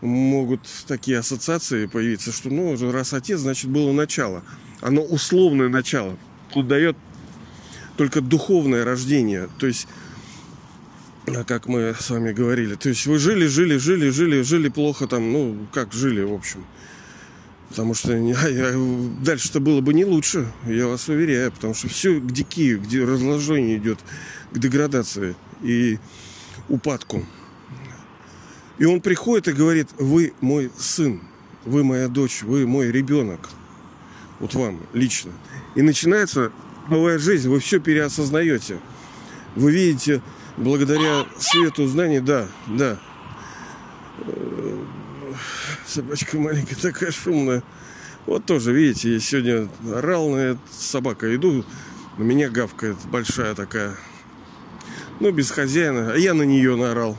могут 0.00 0.60
такие 0.86 1.18
ассоциации 1.18 1.86
появиться, 1.86 2.32
что, 2.32 2.50
ну, 2.50 2.76
раз 2.90 3.12
отец, 3.12 3.40
значит, 3.40 3.70
было 3.70 3.92
начало. 3.92 4.42
Оно 4.80 5.02
условное 5.02 5.68
начало. 5.68 6.16
Тут 6.52 6.68
дает 6.68 6.96
только 7.96 8.20
духовное 8.20 8.84
рождение. 8.84 9.48
То 9.58 9.66
есть, 9.66 9.88
как 11.46 11.66
мы 11.66 11.94
с 11.98 12.10
вами 12.10 12.32
говорили, 12.32 12.74
то 12.74 12.88
есть 12.88 13.06
вы 13.06 13.18
жили, 13.18 13.46
жили, 13.46 13.76
жили, 13.78 14.10
жили, 14.10 14.42
жили 14.42 14.68
плохо 14.68 15.06
там, 15.06 15.32
ну, 15.32 15.66
как 15.72 15.92
жили, 15.92 16.22
в 16.22 16.32
общем. 16.32 16.64
Потому 17.68 17.94
что 17.94 18.16
дальше-то 19.22 19.58
было 19.58 19.80
бы 19.80 19.92
не 19.92 20.04
лучше, 20.04 20.46
я 20.66 20.86
вас 20.86 21.08
уверяю. 21.08 21.50
Потому 21.50 21.74
что 21.74 21.88
все 21.88 22.20
к 22.20 22.30
дикию, 22.30 22.80
где 22.80 23.04
разложение 23.04 23.76
идет, 23.76 23.98
к 24.52 24.58
деградации 24.58 25.34
и 25.62 25.98
упадку. 26.68 27.26
И 28.78 28.84
он 28.84 29.00
приходит 29.00 29.48
и 29.48 29.52
говорит, 29.52 29.88
вы 29.98 30.32
мой 30.40 30.70
сын, 30.78 31.22
вы 31.64 31.82
моя 31.82 32.08
дочь, 32.08 32.42
вы 32.42 32.66
мой 32.66 32.92
ребенок. 32.92 33.48
Вот 34.38 34.54
вам 34.54 34.80
лично. 34.92 35.32
И 35.74 35.82
начинается 35.82 36.52
новая 36.88 37.18
жизнь, 37.18 37.48
вы 37.48 37.60
все 37.60 37.80
переосознаете. 37.80 38.78
Вы 39.54 39.72
видите, 39.72 40.22
благодаря 40.56 41.26
свету 41.38 41.86
знаний, 41.86 42.20
да, 42.20 42.46
да, 42.66 42.98
Собачка 45.86 46.38
маленькая, 46.38 46.76
такая 46.76 47.10
шумная. 47.10 47.62
Вот 48.26 48.44
тоже, 48.44 48.72
видите, 48.72 49.14
я 49.14 49.20
сегодня 49.20 49.68
орал 49.94 50.30
на 50.30 50.36
эту 50.36 50.60
собака. 50.70 51.34
Иду, 51.34 51.64
на 52.18 52.22
меня 52.22 52.50
гавкает 52.50 52.96
большая 53.10 53.54
такая. 53.54 53.94
Ну, 55.20 55.30
без 55.30 55.50
хозяина. 55.50 56.12
А 56.12 56.16
я 56.16 56.34
на 56.34 56.42
нее 56.42 56.76
наорал. 56.76 57.16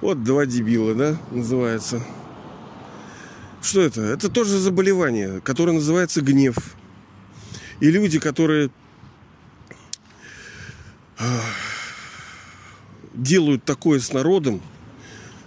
Вот 0.00 0.22
два 0.22 0.46
дебила, 0.46 0.94
да, 0.94 1.16
называется. 1.30 2.04
Что 3.62 3.80
это? 3.80 4.02
Это 4.02 4.28
тоже 4.28 4.58
заболевание, 4.58 5.40
которое 5.40 5.72
называется 5.72 6.20
гнев. 6.20 6.56
И 7.80 7.90
люди, 7.90 8.18
которые 8.18 8.70
делают 13.14 13.64
такое 13.64 14.00
с 14.00 14.12
народом, 14.12 14.60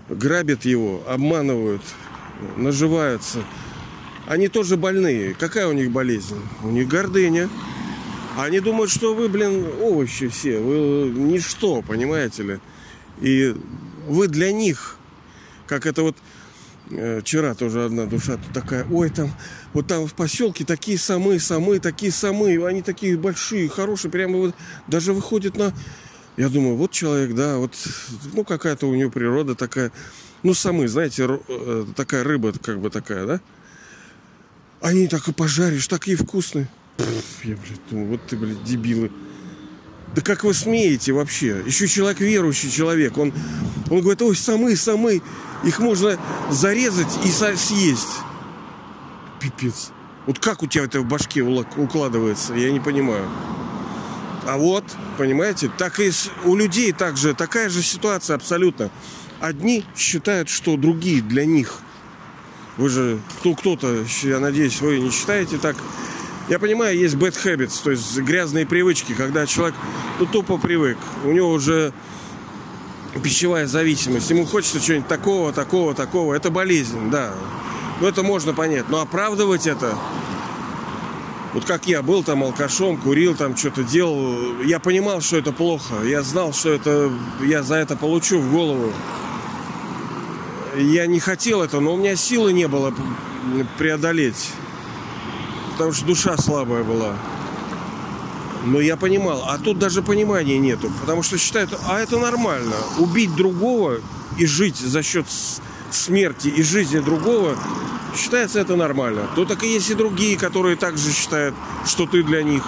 грабят 0.10 0.66
его, 0.66 1.04
обманывают, 1.08 1.82
наживаются, 2.58 3.44
они 4.28 4.48
тоже 4.48 4.78
больные. 4.78 5.34
Какая 5.34 5.68
у 5.68 5.74
них 5.74 5.92
болезнь? 5.92 6.40
У 6.64 6.70
них 6.70 6.88
гордыня. 6.88 7.50
Они 8.38 8.60
думают, 8.60 8.92
что 8.92 9.16
вы, 9.16 9.28
блин, 9.28 9.66
овощи 9.82 10.28
все, 10.28 10.60
вы 10.60 11.10
ничто, 11.10 11.82
понимаете 11.82 12.44
ли. 12.44 12.60
И 13.22 13.56
вы 14.08 14.28
для 14.28 14.52
них, 14.52 14.98
как 15.68 15.86
это 15.86 16.04
вот 16.04 16.16
э, 16.92 17.22
вчера 17.22 17.54
тоже 17.54 17.86
одна 17.86 18.06
душа 18.06 18.38
такая, 18.54 18.86
ой, 18.90 19.10
там, 19.10 19.32
вот 19.74 19.88
там 19.88 20.08
в 20.08 20.14
поселке 20.14 20.66
такие 20.66 20.98
самые, 20.98 21.40
самые, 21.40 21.80
такие 21.80 22.12
самые, 22.12 22.66
они 22.66 22.82
такие 22.82 23.18
большие, 23.18 23.70
хорошие, 23.70 24.12
прямо 24.12 24.38
вот 24.38 24.56
даже 24.88 25.14
выходят 25.14 25.58
на 25.58 25.74
я 26.40 26.48
думаю, 26.48 26.78
вот 26.78 26.92
человек, 26.92 27.36
да, 27.36 27.58
вот, 27.58 27.74
ну, 28.32 28.46
какая-то 28.46 28.88
у 28.88 28.96
него 28.96 29.12
природа 29.12 29.56
такая. 29.56 29.92
Ну, 30.42 30.54
самы, 30.54 30.88
знаете, 30.88 31.28
э, 31.28 31.86
такая 31.98 32.24
рыба, 32.24 32.54
как 32.54 32.80
бы 32.80 32.90
такая, 32.90 33.26
да? 33.26 33.42
Они 34.80 35.10
так 35.10 35.28
и 35.28 35.34
пожаришь, 35.34 35.90
такие 35.90 36.16
вкусные. 36.16 36.70
Пфф, 36.96 37.44
я, 37.44 37.58
блядь, 37.58 37.82
думаю, 37.90 38.08
вот 38.12 38.26
ты, 38.26 38.38
блядь, 38.38 38.64
дебилы. 38.64 39.12
Да 40.16 40.22
как 40.22 40.46
вы 40.46 40.54
смеете 40.54 41.12
вообще? 41.12 41.62
Еще 41.66 41.88
человек 41.88 42.22
верующий 42.22 42.72
человек. 42.72 43.18
Он, 43.18 43.34
он 43.90 44.00
говорит, 44.00 44.22
ой, 44.22 44.34
самы, 44.38 44.78
самы. 44.78 45.22
Их 45.66 45.80
можно 45.80 46.18
зарезать 46.50 47.20
и 47.26 47.30
съесть. 47.30 48.08
Пипец. 49.40 49.92
Вот 50.26 50.40
как 50.40 50.62
у 50.62 50.68
тебя 50.68 50.84
это 50.84 51.02
в 51.02 51.06
башке 51.06 51.42
укладывается, 51.42 52.54
я 52.54 52.72
не 52.72 52.80
понимаю. 52.80 53.28
А 54.46 54.58
вот, 54.58 54.84
понимаете, 55.18 55.72
так 55.78 56.00
и 56.00 56.12
у 56.46 56.56
людей 56.56 56.92
также 56.92 57.34
такая 57.34 57.70
же 57.70 57.82
ситуация 57.82 58.36
абсолютно. 58.36 58.90
Одни 59.40 59.86
считают, 59.96 60.50
что 60.50 60.76
другие 60.76 61.22
для 61.22 61.46
них. 61.46 61.80
Вы 62.78 62.90
же, 62.90 63.20
кто, 63.40 63.56
кто-то, 63.56 64.06
я 64.24 64.40
надеюсь, 64.40 64.82
вы 64.82 65.00
не 65.00 65.12
считаете 65.12 65.58
так. 65.58 65.76
Я 66.48 66.60
понимаю, 66.60 66.98
есть 66.98 67.16
bad 67.16 67.36
habits, 67.44 67.80
то 67.84 67.92
есть 67.92 68.18
грязные 68.18 68.66
привычки, 68.66 69.14
когда 69.14 69.46
человек 69.46 69.76
ну, 70.20 70.26
тупо 70.26 70.58
привык. 70.58 70.98
У 71.24 71.32
него 71.32 71.52
уже 71.52 71.94
пищевая 73.24 73.68
зависимость. 73.68 74.30
Ему 74.30 74.46
хочется 74.46 74.80
чего-нибудь 74.80 75.08
такого, 75.08 75.54
такого, 75.54 75.94
такого. 75.94 76.34
Это 76.34 76.50
болезнь, 76.50 77.12
да. 77.12 77.34
Но 78.00 78.08
это 78.08 78.24
можно 78.24 78.54
понять. 78.54 78.90
Но 78.90 79.02
оправдывать 79.02 79.68
это 79.68 79.96
вот 81.54 81.66
как 81.66 81.88
я 81.88 82.04
был 82.04 82.24
там 82.24 82.44
алкашом, 82.44 82.98
курил 82.98 83.36
там, 83.36 83.58
что-то 83.58 83.84
делал, 83.84 84.62
я 84.62 84.80
понимал, 84.80 85.20
что 85.22 85.38
это 85.38 85.52
плохо. 85.52 86.04
Я 86.04 86.22
знал, 86.22 86.54
что 86.54 86.70
это 86.70 87.12
я 87.42 87.64
за 87.64 87.76
это 87.76 87.96
получу 87.96 88.40
в 88.40 88.52
голову. 88.52 88.94
Я 90.78 91.08
не 91.08 91.20
хотел 91.20 91.64
это, 91.64 91.80
но 91.80 91.96
у 91.96 91.98
меня 91.98 92.16
силы 92.16 92.54
не 92.54 92.68
было 92.68 92.94
преодолеть. 93.80 94.52
Потому 95.72 95.92
что 95.92 96.06
душа 96.06 96.38
слабая 96.38 96.84
была. 96.84 97.16
Но 98.66 98.80
я 98.80 98.96
понимал. 98.96 99.46
А 99.48 99.58
тут 99.58 99.80
даже 99.80 100.04
понимания 100.04 100.60
нету. 100.60 100.92
Потому 101.02 101.24
что 101.24 101.40
считают, 101.40 101.72
а 101.88 102.00
это 102.00 102.20
нормально. 102.20 102.76
Убить 103.00 103.36
другого 103.36 104.02
и 104.38 104.46
жить 104.46 104.78
за 104.78 105.02
счет 105.02 105.26
смерти 105.92 106.48
и 106.48 106.64
жизни 106.64 107.00
другого, 107.00 107.58
считается 108.16 108.60
это 108.60 108.76
нормально. 108.76 109.28
То 109.36 109.46
так 109.46 109.64
и 109.64 109.68
есть 109.68 109.90
и 109.90 109.96
другие, 109.96 110.38
которые 110.38 110.76
также 110.76 111.12
считают, 111.12 111.56
что 111.86 112.06
ты 112.06 112.24
для 112.24 112.44
них. 112.44 112.64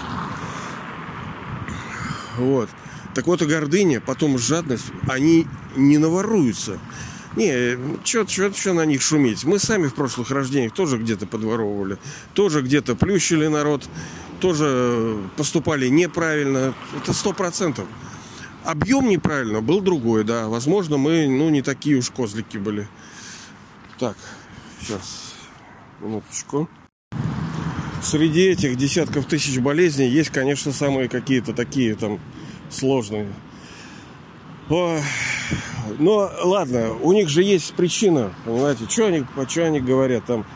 Вот. 2.38 2.70
Так 3.14 3.28
вот 3.28 3.42
и 3.42 3.46
гордыня, 3.46 4.00
потом 4.00 4.38
жадность, 4.38 4.86
они 5.08 5.48
не 5.76 5.98
наворуются. 5.98 6.80
Не, 7.36 7.78
что 8.04 8.74
на 8.74 8.86
них 8.86 9.02
шуметь? 9.02 9.46
Мы 9.46 9.58
сами 9.58 9.88
в 9.88 9.94
прошлых 9.94 10.32
рождениях 10.32 10.74
тоже 10.74 10.98
где-то 10.98 11.26
подворовывали, 11.26 11.98
тоже 12.34 12.62
где-то 12.62 12.96
плющили 12.96 13.48
народ, 13.48 13.88
тоже 14.42 15.18
поступали 15.38 15.88
неправильно. 15.88 16.74
Это 16.98 17.14
сто 17.14 17.32
процентов. 17.32 17.86
Объем 18.66 19.10
неправильно 19.10 19.62
был 19.62 19.82
другой, 19.82 20.24
да. 20.24 20.48
Возможно, 20.48 20.98
мы 20.98 21.28
ну, 21.28 21.50
не 21.50 21.62
такие 21.62 21.98
уж 21.98 22.10
козлики 22.10 22.58
были. 22.58 22.88
Так, 24.02 24.18
сейчас, 24.80 25.36
минуточку. 26.00 26.68
Среди 28.02 28.48
этих 28.48 28.76
десятков 28.76 29.28
тысяч 29.28 29.60
болезней 29.60 30.08
есть, 30.08 30.32
конечно, 30.32 30.72
самые 30.72 31.08
какие-то 31.08 31.54
такие 31.54 31.94
там 31.94 32.20
сложные. 32.72 33.32
О, 34.72 34.98
но 36.00 36.32
ладно, 36.44 36.94
у 36.94 37.14
них 37.14 37.30
же 37.30 37.44
есть 37.44 37.76
причина, 37.76 38.34
понимаете, 38.44 38.86
что 38.90 39.06
они, 39.06 39.24
что 39.48 39.66
они 39.68 39.80
говорят 39.80 40.26
там. 40.26 40.48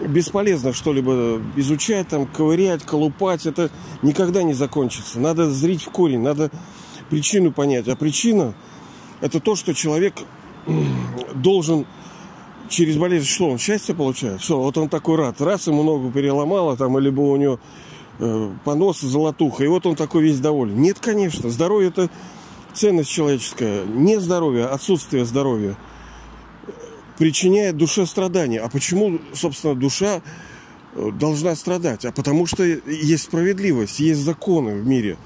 Бесполезно 0.00 0.72
что-либо 0.72 1.42
изучать, 1.56 2.08
там, 2.08 2.24
ковырять, 2.24 2.84
колупать. 2.84 3.44
Это 3.44 3.70
никогда 4.00 4.42
не 4.42 4.54
закончится. 4.54 5.20
Надо 5.20 5.50
зрить 5.50 5.82
в 5.82 5.90
корень, 5.90 6.22
надо 6.22 6.50
причину 7.10 7.52
понять. 7.52 7.86
А 7.86 7.96
причина– 7.96 8.54
это 9.20 9.40
то, 9.40 9.56
что 9.56 9.74
человек 9.74 10.14
должен 11.34 11.86
через 12.68 12.96
болезнь 12.96 13.26
что 13.26 13.50
он 13.50 13.58
счастье 13.58 13.94
получает? 13.94 14.40
Что, 14.40 14.60
вот 14.62 14.76
он 14.78 14.88
такой 14.88 15.16
рад. 15.16 15.40
Раз 15.40 15.66
ему 15.66 15.82
ногу 15.82 16.10
переломало, 16.10 16.76
там, 16.76 16.98
либо 16.98 17.20
у 17.20 17.36
него 17.36 17.60
э, 18.18 18.50
понос, 18.64 19.00
золотуха, 19.00 19.64
и 19.64 19.68
вот 19.68 19.86
он 19.86 19.96
такой 19.96 20.22
весь 20.22 20.40
доволен. 20.40 20.80
Нет, 20.80 20.98
конечно, 20.98 21.50
здоровье 21.50 21.88
это 21.88 22.10
ценность 22.74 23.10
человеческая. 23.10 23.84
Не 23.84 24.20
здоровье, 24.20 24.66
а 24.66 24.74
отсутствие 24.74 25.24
здоровья 25.24 25.76
причиняет 27.18 27.76
душе 27.76 28.06
страдания. 28.06 28.60
А 28.60 28.68
почему, 28.68 29.18
собственно, 29.34 29.74
душа 29.74 30.22
э, 30.94 31.10
должна 31.12 31.54
страдать? 31.56 32.04
А 32.04 32.12
потому 32.12 32.46
что 32.46 32.64
есть 32.64 33.24
справедливость, 33.24 34.00
есть 34.00 34.20
законы 34.20 34.80
в 34.80 34.86
мире. 34.86 35.16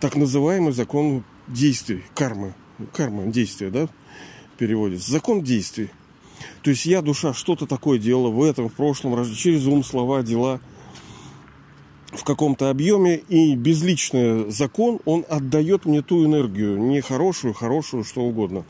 Так 0.00 0.16
называемый 0.16 0.72
закон 0.72 1.24
действий, 1.46 2.04
кармы. 2.14 2.54
Карма, 2.92 3.26
действия, 3.26 3.70
да, 3.70 3.88
переводится. 4.58 5.10
Закон 5.10 5.42
действий. 5.42 5.90
То 6.62 6.70
есть 6.70 6.86
я, 6.86 7.02
душа, 7.02 7.32
что-то 7.32 7.66
такое 7.66 7.98
делала 7.98 8.30
в 8.30 8.42
этом, 8.42 8.68
в 8.68 8.72
прошлом, 8.72 9.24
через 9.34 9.66
ум, 9.66 9.84
слова, 9.84 10.22
дела 10.22 10.60
в 12.12 12.24
каком-то 12.24 12.70
объеме, 12.70 13.16
и 13.16 13.54
безличный 13.54 14.50
закон, 14.50 15.00
он 15.04 15.24
отдает 15.28 15.84
мне 15.84 16.02
ту 16.02 16.24
энергию, 16.24 16.78
не 16.78 17.00
хорошую, 17.00 17.52
хорошую, 17.54 18.04
что 18.04 18.22
угодно. 18.22 18.64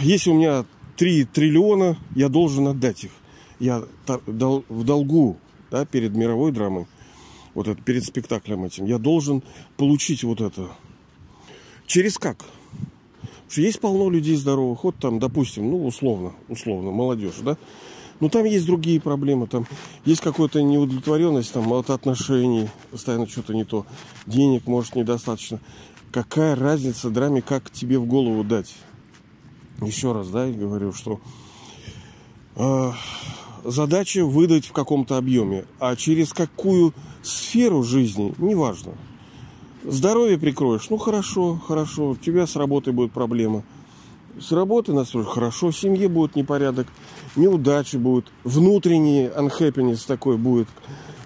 Если 0.00 0.30
у 0.30 0.34
меня 0.34 0.64
3 0.96 1.24
триллиона, 1.26 1.96
я 2.14 2.28
должен 2.28 2.68
отдать 2.68 3.04
их. 3.04 3.10
Я 3.58 3.84
в 4.06 4.84
долгу 4.84 5.36
да, 5.70 5.84
перед 5.84 6.14
мировой 6.14 6.50
драмой, 6.52 6.86
вот 7.54 7.68
это, 7.68 7.80
перед 7.80 8.04
спектаклем 8.04 8.64
этим, 8.64 8.86
я 8.86 8.98
должен 8.98 9.42
получить 9.76 10.24
вот 10.24 10.40
это. 10.40 10.70
Через 11.86 12.18
как? 12.18 12.44
Что 13.50 13.60
есть 13.62 13.80
полно 13.80 14.08
людей 14.08 14.36
здоровых, 14.36 14.84
вот 14.84 14.96
там, 14.96 15.18
допустим, 15.18 15.68
ну, 15.70 15.84
условно, 15.84 16.32
условно, 16.48 16.92
молодежь, 16.92 17.40
да, 17.42 17.56
но 18.20 18.28
там 18.28 18.44
есть 18.44 18.64
другие 18.64 19.00
проблемы, 19.00 19.48
там 19.48 19.66
есть 20.04 20.20
какая-то 20.20 20.62
неудовлетворенность 20.62 21.52
там, 21.52 21.72
от 21.72 21.90
отношений, 21.90 22.68
постоянно 22.90 23.26
что-то 23.26 23.54
не 23.54 23.64
то, 23.64 23.86
денег, 24.26 24.66
может, 24.66 24.94
недостаточно. 24.94 25.58
Какая 26.12 26.54
разница 26.54 27.10
драме, 27.10 27.42
как 27.42 27.70
тебе 27.70 27.98
в 27.98 28.06
голову 28.06 28.44
дать? 28.44 28.74
Еще 29.80 30.12
раз, 30.12 30.28
да, 30.28 30.44
я 30.44 30.52
говорю, 30.52 30.92
что 30.92 31.20
э, 32.56 32.92
задача 33.64 34.24
выдать 34.24 34.66
в 34.66 34.72
каком-то 34.72 35.16
объеме, 35.16 35.64
а 35.78 35.96
через 35.96 36.32
какую 36.32 36.92
сферу 37.22 37.82
жизни, 37.82 38.34
неважно. 38.38 38.92
Здоровье 39.84 40.36
прикроешь, 40.36 40.90
ну 40.90 40.98
хорошо, 40.98 41.58
хорошо, 41.66 42.10
у 42.10 42.16
тебя 42.16 42.46
с 42.46 42.54
работой 42.54 42.92
будет 42.92 43.12
проблема. 43.12 43.62
С 44.38 44.52
работы 44.52 44.92
настроишь, 44.92 45.26
хорошо, 45.26 45.70
в 45.70 45.76
семье 45.76 46.08
будет 46.08 46.36
непорядок, 46.36 46.86
неудачи 47.34 47.96
будут, 47.96 48.30
внутренний 48.44 49.26
unhappiness 49.26 50.06
такой 50.06 50.36
будет, 50.36 50.68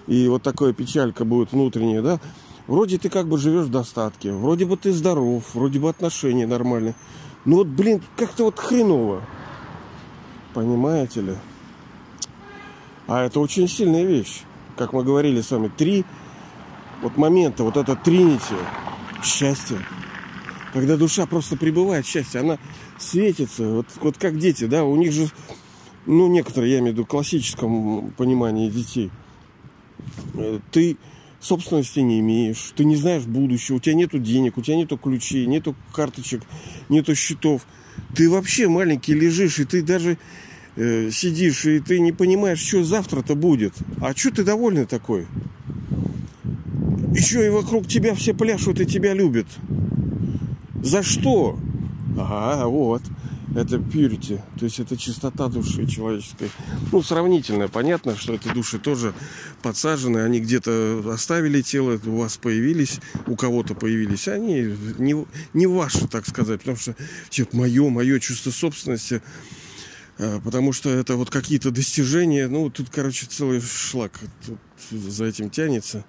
и 0.07 0.27
вот 0.29 0.41
такая 0.41 0.71
печалька 0.71 1.25
будет 1.25 1.51
внутренняя, 1.51 2.01
да. 2.01 2.19
Вроде 2.67 2.97
ты 2.97 3.09
как 3.09 3.27
бы 3.27 3.37
живешь 3.37 3.65
в 3.65 3.71
достатке, 3.71 4.31
вроде 4.31 4.65
бы 4.65 4.77
ты 4.77 4.93
здоров, 4.93 5.43
вроде 5.53 5.79
бы 5.79 5.89
отношения 5.89 6.47
нормальные. 6.47 6.95
Ну 7.43 7.57
вот, 7.57 7.67
блин, 7.67 8.01
как-то 8.15 8.45
вот 8.45 8.57
хреново. 8.57 9.21
Понимаете 10.53 11.21
ли? 11.21 11.35
А 13.07 13.23
это 13.23 13.39
очень 13.39 13.67
сильная 13.67 14.03
вещь. 14.03 14.43
Как 14.77 14.93
мы 14.93 15.03
говорили 15.03 15.41
с 15.41 15.51
вами, 15.51 15.69
три 15.75 16.05
вот 17.01 17.17
момента, 17.17 17.63
вот 17.63 17.77
это 17.77 17.95
тринити, 17.95 18.55
счастье, 19.23 19.79
когда 20.73 20.97
душа 20.97 21.25
просто 21.25 21.55
пребывает 21.55 22.05
в 22.05 22.09
счастье, 22.09 22.41
она 22.41 22.57
светится. 22.99 23.67
Вот, 23.67 23.87
вот 24.01 24.17
как 24.17 24.37
дети, 24.37 24.65
да, 24.65 24.83
у 24.83 24.95
них 24.95 25.11
же, 25.11 25.29
ну, 26.05 26.27
некоторые, 26.27 26.73
я 26.73 26.79
имею 26.79 26.91
в 26.91 26.95
виду, 26.95 27.05
в 27.05 27.07
классическом 27.07 28.11
понимании 28.11 28.69
детей. 28.69 29.11
Э, 30.33 30.59
ты 30.71 30.97
собственности 31.39 31.99
не 31.99 32.19
имеешь, 32.19 32.73
ты 32.75 32.85
не 32.85 32.95
знаешь 32.95 33.23
будущего, 33.23 33.77
у 33.77 33.79
тебя 33.79 33.95
нету 33.95 34.19
денег, 34.19 34.57
у 34.57 34.61
тебя 34.61 34.77
нету 34.77 34.97
ключей, 34.97 35.45
нету 35.45 35.75
карточек, 35.93 36.41
нету 36.89 37.15
счетов. 37.15 37.65
Ты 38.15 38.29
вообще 38.29 38.67
маленький 38.67 39.13
лежишь, 39.13 39.59
и 39.59 39.65
ты 39.65 39.81
даже 39.81 40.17
э, 40.75 41.09
сидишь, 41.11 41.65
и 41.65 41.79
ты 41.79 41.99
не 41.99 42.11
понимаешь, 42.11 42.59
что 42.59 42.83
завтра-то 42.83 43.35
будет. 43.35 43.73
А 44.01 44.13
что 44.15 44.31
ты 44.31 44.43
довольный 44.43 44.85
такой? 44.85 45.27
Еще 47.15 47.45
и 47.45 47.49
вокруг 47.49 47.87
тебя 47.87 48.13
все 48.13 48.33
пляшут 48.33 48.81
и 48.81 48.85
тебя 48.85 49.13
любят. 49.13 49.47
За 50.83 51.01
что? 51.01 51.57
Ага, 52.19 52.67
вот. 52.67 53.03
Это 53.55 53.77
purity, 53.77 54.41
то 54.59 54.65
есть 54.65 54.81
это 54.81 54.97
чистота 54.97 55.47
души 55.47 55.87
человеческой. 55.87 56.51
Ну, 56.91 57.01
сравнительно. 57.01 57.69
Понятно, 57.69 58.17
что 58.17 58.33
эти 58.33 58.49
души 58.49 58.79
тоже 58.79 59.13
подсажены. 59.61 60.19
Они 60.19 60.41
где-то 60.41 61.05
оставили 61.13 61.61
тело, 61.61 61.97
у 62.05 62.17
вас 62.17 62.35
появились, 62.35 62.99
у 63.27 63.37
кого-то 63.37 63.75
появились. 63.75 64.27
Они 64.27 64.75
не, 64.97 65.25
не 65.53 65.67
ваши, 65.67 66.09
так 66.09 66.27
сказать. 66.27 66.59
Потому 66.59 66.75
что 66.75 66.97
типа, 67.29 67.55
мое, 67.55 67.89
мое 67.89 68.19
чувство 68.19 68.51
собственности 68.51 69.21
а, 70.19 70.41
потому 70.41 70.73
что 70.73 70.89
это 70.89 71.15
вот 71.15 71.29
какие-то 71.29 71.71
достижения. 71.71 72.49
Ну, 72.49 72.69
тут, 72.69 72.89
короче, 72.89 73.25
целый 73.25 73.61
шлак 73.61 74.19
тут 74.45 74.59
за 74.91 75.23
этим 75.23 75.49
тянется 75.49 76.03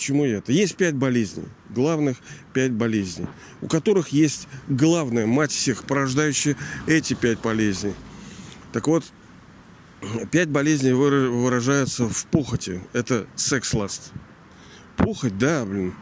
чему 0.00 0.24
это? 0.24 0.52
Есть 0.52 0.76
пять 0.76 0.94
болезней, 0.94 1.44
главных 1.68 2.16
пять 2.52 2.72
болезней, 2.72 3.26
у 3.60 3.68
которых 3.68 4.08
есть 4.08 4.48
главная 4.68 5.26
мать 5.26 5.52
всех, 5.52 5.84
порождающая 5.84 6.56
эти 6.86 7.14
пять 7.14 7.40
болезней. 7.40 7.94
Так 8.72 8.88
вот, 8.88 9.04
пять 10.30 10.48
болезней 10.48 10.92
выражаются 10.92 12.08
в 12.08 12.26
похоти. 12.26 12.82
Это 12.92 13.26
секс-ласт. 13.36 14.12
Похоть, 14.96 15.38
да, 15.38 15.64
блин. 15.64 15.94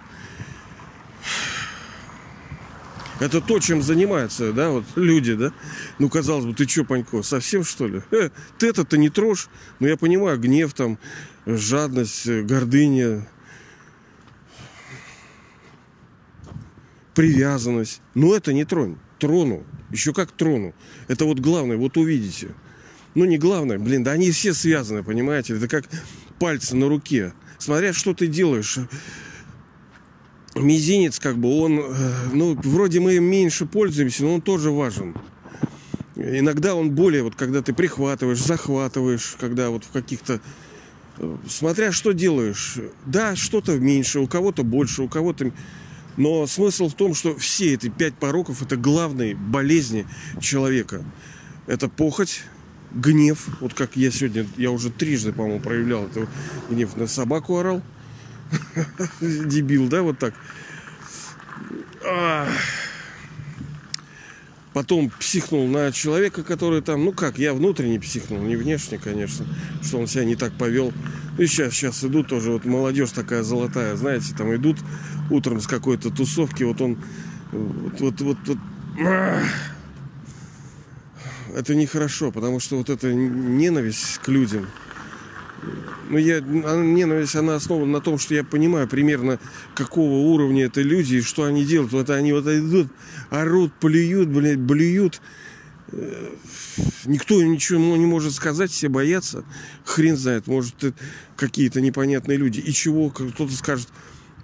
Это 3.21 3.41
то, 3.41 3.59
чем 3.59 3.83
занимаются, 3.83 4.53
да, 4.53 4.71
вот 4.71 4.85
люди, 4.95 5.35
да. 5.35 5.53
Ну, 5.99 6.09
казалось 6.09 6.45
бы, 6.45 6.55
ты 6.55 6.69
что, 6.69 6.85
Панько, 6.85 7.23
совсем 7.23 7.65
что 7.65 7.89
ли? 7.89 8.03
Э, 8.13 8.31
ты 8.59 8.69
это-то 8.69 8.97
не 8.97 9.09
трожь. 9.09 9.49
Ну, 9.81 9.89
я 9.89 9.97
понимаю, 9.97 10.39
гнев 10.39 10.73
там, 10.73 10.99
жадность, 11.45 12.29
гордыня, 12.29 13.27
привязанность. 17.19 18.01
Но 18.15 18.37
это 18.37 18.53
не 18.53 18.65
тронь. 18.65 18.95
Трону. 19.19 19.65
Еще 19.91 20.13
как 20.13 20.31
трону. 20.31 20.73
Это 21.09 21.25
вот 21.25 21.41
главное. 21.41 21.77
Вот 21.77 21.97
увидите. 21.97 22.51
Ну, 23.17 23.25
не 23.25 23.39
главное. 23.39 23.77
Блин, 23.77 24.05
да 24.05 24.13
они 24.13 24.31
все 24.31 24.55
связаны, 24.55 25.03
понимаете? 25.03 25.57
Это 25.57 25.67
как 25.67 25.89
пальцы 26.39 26.77
на 26.77 26.89
руке. 26.89 27.33
Смотря, 27.59 27.93
что 27.93 28.15
ты 28.15 28.29
делаешь. 28.29 28.79
Мизинец, 30.55 31.19
как 31.19 31.39
бы, 31.39 31.61
он... 31.61 31.81
Э, 31.81 32.13
ну, 32.33 32.57
вроде 32.63 33.01
мы 33.01 33.15
им 33.15 33.25
меньше 33.25 33.67
пользуемся, 33.67 34.23
но 34.23 34.35
он 34.35 34.41
тоже 34.41 34.71
важен. 34.71 35.17
Иногда 36.15 36.77
он 36.77 36.93
более, 36.93 37.25
вот 37.25 37.35
когда 37.35 37.63
ты 37.63 37.73
прихватываешь, 37.73 38.39
захватываешь, 38.39 39.35
когда 39.41 39.71
вот 39.71 39.83
в 39.83 39.91
каких-то 39.91 40.41
э, 41.17 41.37
смотря 41.49 41.91
что 41.91 42.13
делаешь. 42.13 42.79
Да, 43.07 43.35
что-то 43.35 43.77
меньше, 43.81 44.21
у 44.21 44.29
кого-то 44.29 44.63
больше, 44.63 45.03
у 45.03 45.09
кого-то 45.09 45.51
но 46.19 46.49
смысл 46.49 46.89
в 46.89 46.95
том, 46.95 47.15
что 47.15 47.37
все 47.37 47.75
эти 47.75 47.89
пять 47.89 48.15
пороков– 48.15 48.61
это 48.63 48.77
главные 48.77 49.37
болезни 49.37 50.05
человека. 50.41 51.05
Это 51.69 51.89
похоть, 51.89 52.43
гнев. 52.93 53.47
Вот 53.61 53.73
как 53.73 53.97
я 53.97 54.11
сегодня, 54.11 54.45
я 54.57 54.73
уже 54.73 54.91
трижды, 54.91 55.33
по-моему, 55.33 55.61
проявлял 55.61 56.07
это 56.07 56.27
гнев. 56.69 56.97
На 56.97 57.07
собаку 57.07 57.59
орал. 57.59 57.83
Дебил, 59.21 59.87
да, 59.89 60.03
вот 60.03 60.19
так. 60.19 60.35
Потом 64.73 65.11
психнул 65.11 65.69
на 65.69 65.93
человека, 65.93 66.43
который 66.43 66.83
там, 66.83 67.05
ну 67.05 67.13
как, 67.13 67.39
я 67.39 67.55
внутренне 67.55 68.01
психнул, 68.01 68.41
не 68.41 68.57
внешне, 68.57 68.99
конечно, 68.99 69.47
что 69.83 69.99
он 69.99 70.09
себя 70.09 70.25
не 70.25 70.35
так 70.37 70.53
повел. 70.53 70.93
И 71.39 71.47
сейчас, 71.47 71.75
сейчас 71.75 72.03
идут 72.05 72.29
тоже, 72.29 72.51
вот 72.51 72.65
молодежь 72.65 73.11
такая 73.11 73.43
золотая, 73.43 73.97
знаете, 73.97 74.35
там 74.37 74.55
идут 74.55 74.79
утром 75.31 75.61
с 75.61 75.67
какой-то 75.67 76.11
тусовки, 76.11 76.63
вот 76.65 76.81
он, 76.81 76.99
вот, 77.53 78.01
вот, 78.01 78.21
вот, 78.21 78.39
вот 78.47 78.59
это 81.55 81.75
нехорошо, 81.75 82.31
потому 82.31 82.61
что 82.61 82.77
вот 82.77 82.91
эта 82.91 83.13
ненависть 83.13 84.19
к 84.19 84.29
людям, 84.29 84.67
ну, 86.11 86.19
я, 86.19 86.41
ненависть, 86.41 87.37
она 87.37 87.57
основана 87.57 87.93
на 87.93 88.01
том, 88.01 88.19
что 88.19 88.35
я 88.35 88.45
понимаю 88.45 88.89
примерно, 88.89 89.39
какого 89.75 90.29
уровня 90.33 90.65
это 90.65 90.81
люди 90.81 91.17
и 91.17 91.21
что 91.21 91.45
они 91.45 91.65
делают. 91.65 91.93
Вот 91.93 92.11
они 92.11 92.33
вот 92.33 92.47
идут, 92.47 92.89
орут, 93.31 93.73
плюют, 93.75 94.29
блядь, 94.29 94.59
блюют. 94.59 95.21
Никто 97.05 97.43
ничего 97.43 97.97
не 97.97 98.07
может 98.07 98.33
сказать, 98.35 98.71
все 98.71 98.89
боятся. 98.89 99.45
Хрен 99.85 100.17
знает, 100.17 100.47
может, 100.47 100.75
какие-то 101.37 101.81
непонятные 101.81 102.39
люди. 102.39 102.61
И 102.61 102.73
чего 102.73 103.11
кто-то 103.11 103.53
скажет, 103.53 103.89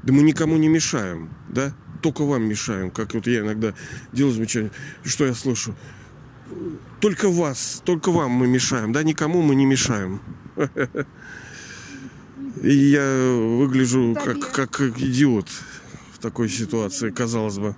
да 0.04 0.12
мы 0.12 0.22
никому 0.22 0.56
не 0.58 0.68
мешаем, 0.68 1.30
да? 1.48 1.74
Только 2.02 2.24
вам 2.24 2.46
мешаем, 2.46 2.90
как 2.90 3.14
вот 3.14 3.26
я 3.26 3.40
иногда 3.40 3.72
делаю 4.12 4.34
замечание. 4.34 4.70
Что 5.02 5.24
я 5.24 5.32
слышу? 5.32 5.74
Только 7.00 7.30
вас, 7.30 7.80
только 7.84 8.10
вам 8.10 8.32
мы 8.32 8.46
мешаем, 8.46 8.92
да? 8.92 9.02
Никому 9.02 9.40
мы 9.40 9.54
не 9.54 9.64
мешаем. 9.64 10.20
И 12.62 12.72
я 12.72 13.34
выгляжу 13.58 14.14
как, 14.22 14.52
как 14.52 14.80
идиот 14.80 15.48
в 16.12 16.18
такой 16.18 16.50
ситуации, 16.50 17.10
казалось 17.10 17.58
бы. 17.58 17.74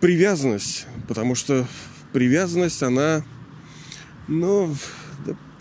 Привязанность, 0.00 0.86
потому 1.06 1.34
что 1.34 1.68
привязанность, 2.12 2.82
она, 2.82 3.22
ну, 4.26 4.74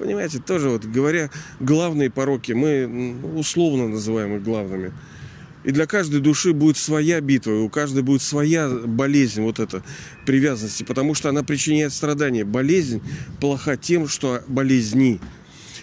понимаете, 0.01 0.39
тоже 0.39 0.69
вот 0.69 0.83
говоря, 0.83 1.29
главные 1.59 2.09
пороки, 2.09 2.53
мы 2.53 3.15
условно 3.35 3.87
называем 3.87 4.35
их 4.35 4.43
главными. 4.43 4.91
И 5.63 5.69
для 5.69 5.85
каждой 5.85 6.21
души 6.21 6.53
будет 6.53 6.77
своя 6.77 7.21
битва, 7.21 7.51
у 7.51 7.69
каждой 7.69 8.01
будет 8.01 8.23
своя 8.23 8.67
болезнь, 8.67 9.43
вот 9.43 9.59
эта 9.59 9.83
привязанности, 10.25 10.81
потому 10.81 11.13
что 11.13 11.29
она 11.29 11.43
причиняет 11.43 11.93
страдания. 11.93 12.43
Болезнь 12.43 12.99
плоха 13.39 13.77
тем, 13.77 14.07
что 14.07 14.43
болезни, 14.47 15.19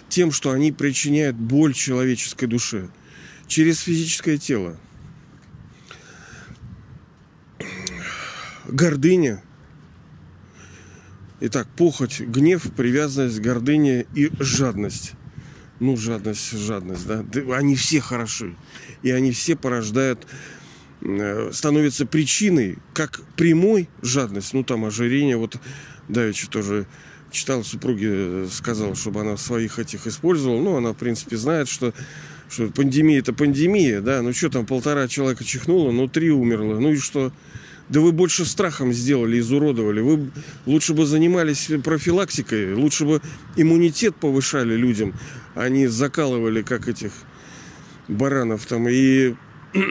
тем, 0.08 0.32
что 0.32 0.50
они 0.50 0.72
причиняют 0.72 1.36
боль 1.36 1.74
человеческой 1.74 2.46
душе 2.46 2.88
через 3.46 3.78
физическое 3.78 4.36
тело. 4.36 4.76
Гордыня 8.66 9.42
Итак, 11.40 11.68
похоть, 11.76 12.20
гнев, 12.20 12.66
привязанность, 12.76 13.38
гордыня 13.38 14.04
и 14.14 14.30
жадность. 14.40 15.12
Ну, 15.78 15.96
жадность, 15.96 16.50
жадность, 16.50 17.06
да. 17.06 17.24
Они 17.54 17.76
все 17.76 18.00
хороши. 18.00 18.56
И 19.02 19.12
они 19.12 19.30
все 19.30 19.54
порождают, 19.54 20.26
э, 21.02 21.50
становятся 21.52 22.06
причиной, 22.06 22.78
как 22.92 23.20
прямой 23.36 23.88
жадность. 24.02 24.52
Ну, 24.52 24.64
там 24.64 24.84
ожирение. 24.84 25.36
Вот 25.36 25.58
Давича 26.08 26.48
тоже 26.48 26.86
читал, 27.30 27.62
супруге 27.62 28.08
э, 28.10 28.48
сказал, 28.50 28.96
чтобы 28.96 29.20
она 29.20 29.36
своих 29.36 29.78
этих 29.78 30.08
использовала. 30.08 30.60
Ну, 30.60 30.76
она, 30.76 30.90
в 30.90 30.96
принципе, 30.96 31.36
знает, 31.36 31.68
что 31.68 31.94
что 32.48 32.68
пандемия 32.68 33.18
это 33.20 33.34
пандемия, 33.34 34.00
да, 34.00 34.22
ну 34.22 34.32
что 34.32 34.48
там, 34.48 34.64
полтора 34.64 35.06
человека 35.06 35.44
чихнуло, 35.44 35.92
ну 35.92 36.08
три 36.08 36.30
умерло, 36.30 36.78
ну 36.78 36.92
и 36.92 36.96
что? 36.96 37.30
Да 37.88 38.00
вы 38.00 38.12
больше 38.12 38.44
страхом 38.44 38.92
сделали, 38.92 39.38
изуродовали. 39.38 40.00
Вы 40.00 40.30
лучше 40.66 40.92
бы 40.92 41.06
занимались 41.06 41.70
профилактикой, 41.82 42.74
лучше 42.74 43.06
бы 43.06 43.22
иммунитет 43.56 44.16
повышали 44.16 44.74
людям, 44.74 45.14
а 45.54 45.68
не 45.68 45.86
закалывали, 45.86 46.62
как 46.62 46.88
этих 46.88 47.12
баранов 48.08 48.66
там. 48.66 48.88
И 48.90 49.34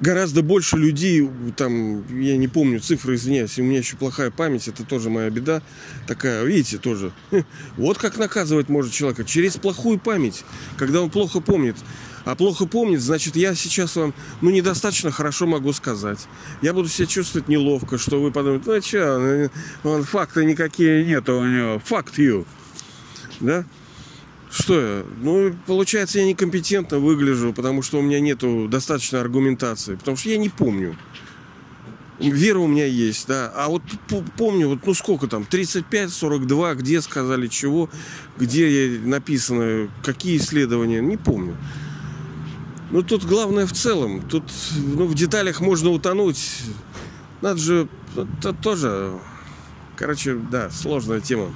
гораздо 0.00 0.42
больше 0.42 0.76
людей, 0.76 1.28
там, 1.56 2.04
я 2.20 2.36
не 2.36 2.48
помню 2.48 2.80
цифры, 2.80 3.14
извиняюсь, 3.14 3.58
у 3.58 3.62
меня 3.62 3.78
еще 3.78 3.96
плохая 3.96 4.30
память, 4.30 4.68
это 4.68 4.84
тоже 4.84 5.10
моя 5.10 5.30
беда 5.30 5.62
такая, 6.06 6.44
видите, 6.44 6.78
тоже. 6.78 7.12
Вот 7.76 7.98
как 7.98 8.18
наказывать 8.18 8.68
может 8.68 8.92
человека, 8.92 9.24
через 9.24 9.56
плохую 9.56 9.98
память, 9.98 10.44
когда 10.76 11.00
он 11.00 11.10
плохо 11.10 11.40
помнит. 11.40 11.76
А 12.24 12.34
плохо 12.34 12.66
помнит, 12.66 13.00
значит, 13.00 13.36
я 13.36 13.54
сейчас 13.54 13.96
вам, 13.96 14.14
ну, 14.40 14.50
недостаточно 14.50 15.10
хорошо 15.10 15.46
могу 15.46 15.72
сказать. 15.72 16.26
Я 16.62 16.72
буду 16.72 16.88
себя 16.88 17.06
чувствовать 17.06 17.48
неловко, 17.48 17.98
что 17.98 18.20
вы 18.20 18.30
подумаете, 18.30 18.64
ну, 18.66 18.82
что, 18.82 19.50
он 19.84 20.04
факты 20.04 20.44
никакие 20.44 21.04
нет 21.04 21.28
у 21.28 21.44
него, 21.44 21.78
факт 21.84 22.18
you. 22.18 22.46
Да? 23.40 23.64
Что 24.50 24.80
я? 24.80 25.04
Ну, 25.20 25.54
получается, 25.66 26.20
я 26.20 26.26
некомпетентно 26.26 26.98
выгляжу, 26.98 27.52
потому 27.52 27.82
что 27.82 27.98
у 27.98 28.02
меня 28.02 28.20
нету 28.20 28.68
достаточной 28.70 29.20
аргументации. 29.20 29.96
Потому 29.96 30.16
что 30.16 30.28
я 30.28 30.38
не 30.38 30.48
помню. 30.48 30.96
Вера 32.20 32.60
у 32.60 32.68
меня 32.68 32.86
есть, 32.86 33.26
да. 33.26 33.52
А 33.56 33.68
вот 33.68 33.82
помню, 34.38 34.68
вот 34.68 34.86
ну 34.86 34.94
сколько 34.94 35.26
там, 35.26 35.44
35, 35.44 36.12
42, 36.12 36.74
где 36.76 37.02
сказали 37.02 37.48
чего, 37.48 37.90
где 38.38 39.00
написано, 39.02 39.88
какие 40.04 40.36
исследования, 40.36 41.00
не 41.00 41.16
помню. 41.16 41.56
Ну 42.94 43.02
тут 43.02 43.24
главное 43.24 43.66
в 43.66 43.72
целом. 43.72 44.22
Тут 44.22 44.44
ну, 44.76 45.06
в 45.06 45.16
деталях 45.16 45.60
можно 45.60 45.90
утонуть. 45.90 46.60
Надо 47.42 47.58
же, 47.58 47.88
это 48.16 48.52
тоже, 48.52 49.18
короче, 49.96 50.36
да, 50.36 50.70
сложная 50.70 51.20
тема. 51.20 51.52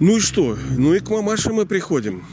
Ну 0.00 0.16
и 0.16 0.18
что? 0.18 0.58
Ну 0.76 0.94
и 0.94 0.98
к 0.98 1.10
мамаше 1.10 1.52
мы 1.52 1.64
приходим. 1.64 2.24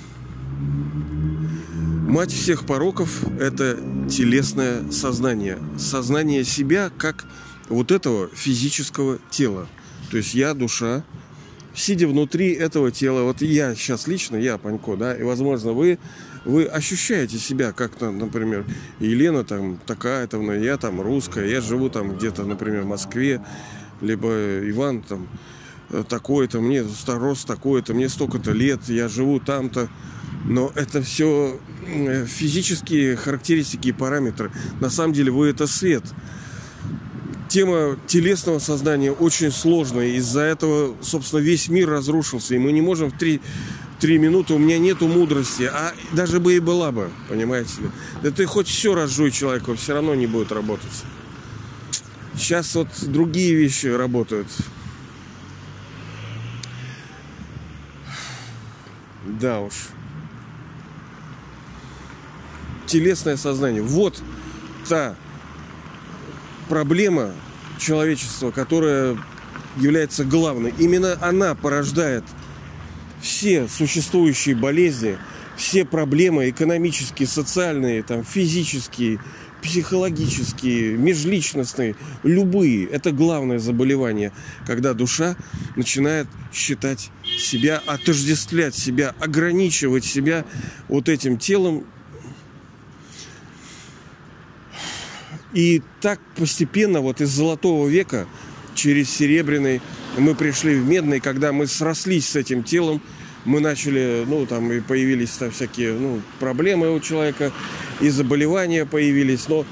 Мать 2.08 2.34
всех 2.34 2.66
пороков– 2.66 3.24
это 3.40 3.78
телесное 4.10 4.90
сознание. 4.90 5.60
Сознание 5.78 6.44
себя 6.46 6.92
как 6.98 7.26
вот 7.68 7.92
этого 7.92 8.28
физического 8.34 9.20
тела. 9.30 9.68
То 10.10 10.18
есть 10.18 10.34
я 10.34 10.56
душа, 10.56 11.04
сидя 11.74 12.08
внутри 12.08 12.54
этого 12.54 12.92
тела, 12.92 13.24
вот 13.24 13.42
я 13.42 13.76
сейчас 13.76 14.08
лично, 14.08 14.38
я 14.38 14.58
Панько, 14.58 14.96
да, 14.96 15.16
и, 15.16 15.24
возможно, 15.24 15.74
вы, 15.74 16.00
вы 16.46 16.66
ощущаете 16.66 17.38
себя 17.38 17.72
как-то, 17.72 18.12
например, 18.12 18.66
Елена 19.00 19.44
там 19.44 19.80
такая, 19.86 20.28
там, 20.28 20.62
я 20.62 20.78
там 20.78 21.02
русская, 21.02 21.48
я 21.48 21.62
живу 21.62 21.90
там 21.90 22.18
где-то, 22.18 22.44
например, 22.44 22.84
в 22.84 22.88
Москве, 22.88 23.42
либо 24.02 24.30
Иван 24.70 25.02
там 25.04 25.28
такой-то, 26.08 26.62
мне 26.62 26.84
рост 27.08 27.48
такой-то, 27.48 27.94
мне 27.94 28.10
столько-то 28.10 28.52
лет, 28.52 28.82
я 28.88 29.08
живу 29.08 29.40
там-то. 29.40 29.90
Но 30.46 30.72
это 30.76 31.02
все 31.02 31.60
физические 32.28 33.16
характеристики 33.16 33.90
и 33.90 33.92
параметры. 33.92 34.52
На 34.80 34.90
самом 34.90 35.14
деле 35.14 35.32
вы 35.32 35.48
это 35.48 35.68
свет. 35.68 36.04
Тема 37.50 37.98
телесного 38.06 38.60
сознания 38.60 39.12
очень 39.12 39.52
сложная. 39.52 40.10
Из-за 40.10 40.42
этого, 40.42 40.96
собственно, 41.02 41.40
весь 41.40 41.68
мир 41.68 41.90
разрушился. 41.90 42.54
И 42.54 42.60
мы 42.60 42.72
не 42.72 42.82
можем 42.82 43.10
в 43.10 43.18
три, 43.18 43.42
три 44.00 44.20
минуты, 44.20 44.54
у 44.54 44.60
меня 44.60 44.78
нету 44.78 45.08
мудрости. 45.08 45.64
А 45.64 45.94
даже 46.12 46.40
бы 46.40 46.56
и 46.56 46.60
была 46.60 46.92
бы, 46.92 47.10
понимаете 47.28 47.82
ли. 47.82 47.90
Да 48.22 48.30
ты 48.30 48.46
хоть 48.46 48.68
все 48.68 48.94
разжуй 48.94 49.32
человеку, 49.32 49.74
все 49.74 49.96
равно 49.96 50.14
не 50.14 50.28
будет 50.28 50.52
работать. 50.52 51.04
Сейчас 52.36 52.76
вот 52.76 52.88
другие 53.02 53.56
вещи 53.56 53.88
работают. 53.88 54.48
Да 59.26 59.62
уж. 59.62 59.74
Телесное 62.86 63.38
сознание. 63.38 63.82
Вот 63.82 64.22
та 64.88 65.16
проблема 66.70 67.32
человечества, 67.78 68.52
которая 68.52 69.18
является 69.78 70.24
главной. 70.24 70.74
Именно 70.78 71.18
она 71.22 71.56
порождает 71.56 72.24
все 73.22 73.68
существующие 73.68 74.56
болезни, 74.56 75.18
все 75.58 75.84
проблемы 75.84 76.50
экономические, 76.50 77.28
социальные, 77.28 78.04
там, 78.04 78.24
физические, 78.24 79.20
психологические, 79.62 80.96
межличностные, 80.96 81.96
любые. 82.24 82.86
Это 82.86 83.12
главное 83.12 83.60
заболевание, 83.60 84.32
когда 84.66 84.94
душа 84.94 85.36
начинает 85.76 86.28
считать 86.54 87.12
себя, 87.38 87.82
отождествлять 87.86 88.76
себя, 88.76 89.14
ограничивать 89.20 90.06
себя 90.06 90.46
вот 90.88 91.10
этим 91.10 91.38
телом. 91.38 91.86
И 95.54 95.82
так 96.02 96.20
постепенно 96.36 97.02
вот 97.02 97.22
из 97.22 97.30
золотого 97.30 97.88
века 97.88 98.28
через 98.76 99.10
серебряный 99.10 99.82
мы 100.18 100.36
пришли 100.36 100.76
в 100.76 100.88
медный, 100.88 101.20
когда 101.20 101.52
мы 101.52 101.68
срослись 101.68 102.30
с 102.30 102.36
этим 102.36 102.64
телом, 102.64 103.02
мы 103.46 103.60
начали, 103.60 104.26
ну, 104.28 104.46
там 104.46 104.72
и 104.72 104.80
появились 104.80 105.32
там 105.32 105.52
всякие, 105.52 105.94
ну, 105.94 106.22
проблемы 106.40 106.94
у 106.94 107.00
человека, 107.00 107.52
и 108.00 108.10
заболевания 108.10 108.86
появились, 108.86 109.48
но 109.48 109.66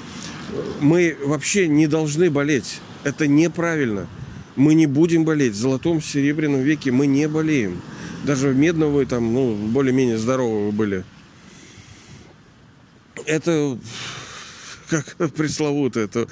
мы 0.80 1.16
вообще 1.24 1.68
не 1.68 1.86
должны 1.86 2.30
болеть. 2.30 2.80
Это 3.04 3.26
неправильно. 3.26 4.08
Мы 4.56 4.74
не 4.74 4.86
будем 4.86 5.24
болеть. 5.24 5.52
В 5.52 5.56
золотом, 5.56 6.02
серебряном 6.02 6.62
веке 6.62 6.90
мы 6.90 7.06
не 7.06 7.28
болеем. 7.28 7.80
Даже 8.24 8.48
в 8.48 8.56
медном 8.56 8.92
вы 8.92 9.06
там, 9.06 9.32
ну, 9.32 9.54
более-менее 9.54 10.18
здоровы 10.18 10.66
вы 10.66 10.72
были. 10.72 11.04
Это 13.26 13.78
как 14.88 15.32
пресловутое, 15.34 16.04
это 16.04 16.28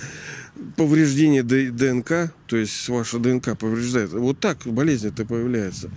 повреждение 0.77 1.43
ДНК, 1.43 2.33
то 2.47 2.57
есть 2.57 2.89
ваша 2.89 3.19
ДНК 3.19 3.57
повреждается. 3.59 4.19
Вот 4.19 4.41
так 4.41 4.59
болезнь 4.67 5.09
это 5.09 5.25
появляется. 5.25 5.91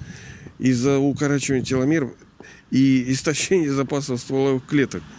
Из-за 0.60 1.00
укорачивания 1.00 1.64
теломер 1.64 2.12
и 2.72 3.12
истощения 3.12 3.72
запасов 3.72 4.20
стволовых 4.20 4.66
клеток– 4.66 5.04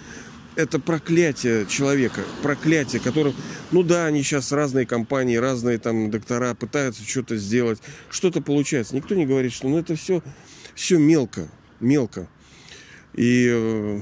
это 0.56 0.78
проклятие 0.78 1.66
человека, 1.66 2.22
проклятие, 2.42 3.00
которым, 3.00 3.34
ну 3.70 3.82
да, 3.82 4.06
они 4.06 4.22
сейчас 4.22 4.52
разные 4.52 4.86
компании, 4.86 5.36
разные 5.36 5.78
там 5.78 6.10
доктора 6.10 6.54
пытаются 6.54 7.02
что-то 7.08 7.36
сделать, 7.36 7.80
что-то 8.10 8.40
получается. 8.40 8.96
Никто 8.96 9.14
не 9.14 9.26
говорит, 9.26 9.52
что 9.52 9.68
ну 9.68 9.78
это 9.78 9.96
все, 9.96 10.22
все 10.74 10.98
мелко, 10.98 11.48
мелко. 11.80 12.28
И 13.14 13.48
э, 13.50 14.00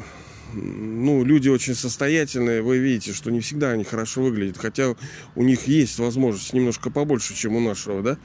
ну, 0.53 1.25
люди 1.25 1.49
очень 1.49 1.75
состоятельные, 1.75 2.63
вы 2.63 2.79
видите, 2.79 3.13
что 3.13 3.31
не 3.31 3.41
всегда 3.41 3.71
они 3.71 3.85
хорошо 3.85 4.23
выглядят, 4.23 4.59
хотя 4.59 4.95
у 5.35 5.43
них 5.43 5.67
есть 5.67 5.99
возможность 5.99 6.53
немножко 6.53 6.91
побольше, 6.91 7.35
чем 7.35 7.57
у 7.57 7.61
нашего, 7.61 8.03
да. 8.03 8.19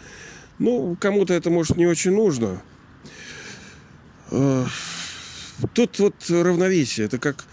Ну, 0.59 0.95
кому-то 0.99 1.33
это, 1.33 1.49
может, 1.49 1.77
не 1.77 1.87
очень 1.87 2.11
нужно. 2.11 2.61
Э, 4.31 4.65
тут 5.73 5.99
вот 5.99 6.15
равновесие, 6.29 7.05
это 7.05 7.17
как 7.17 7.45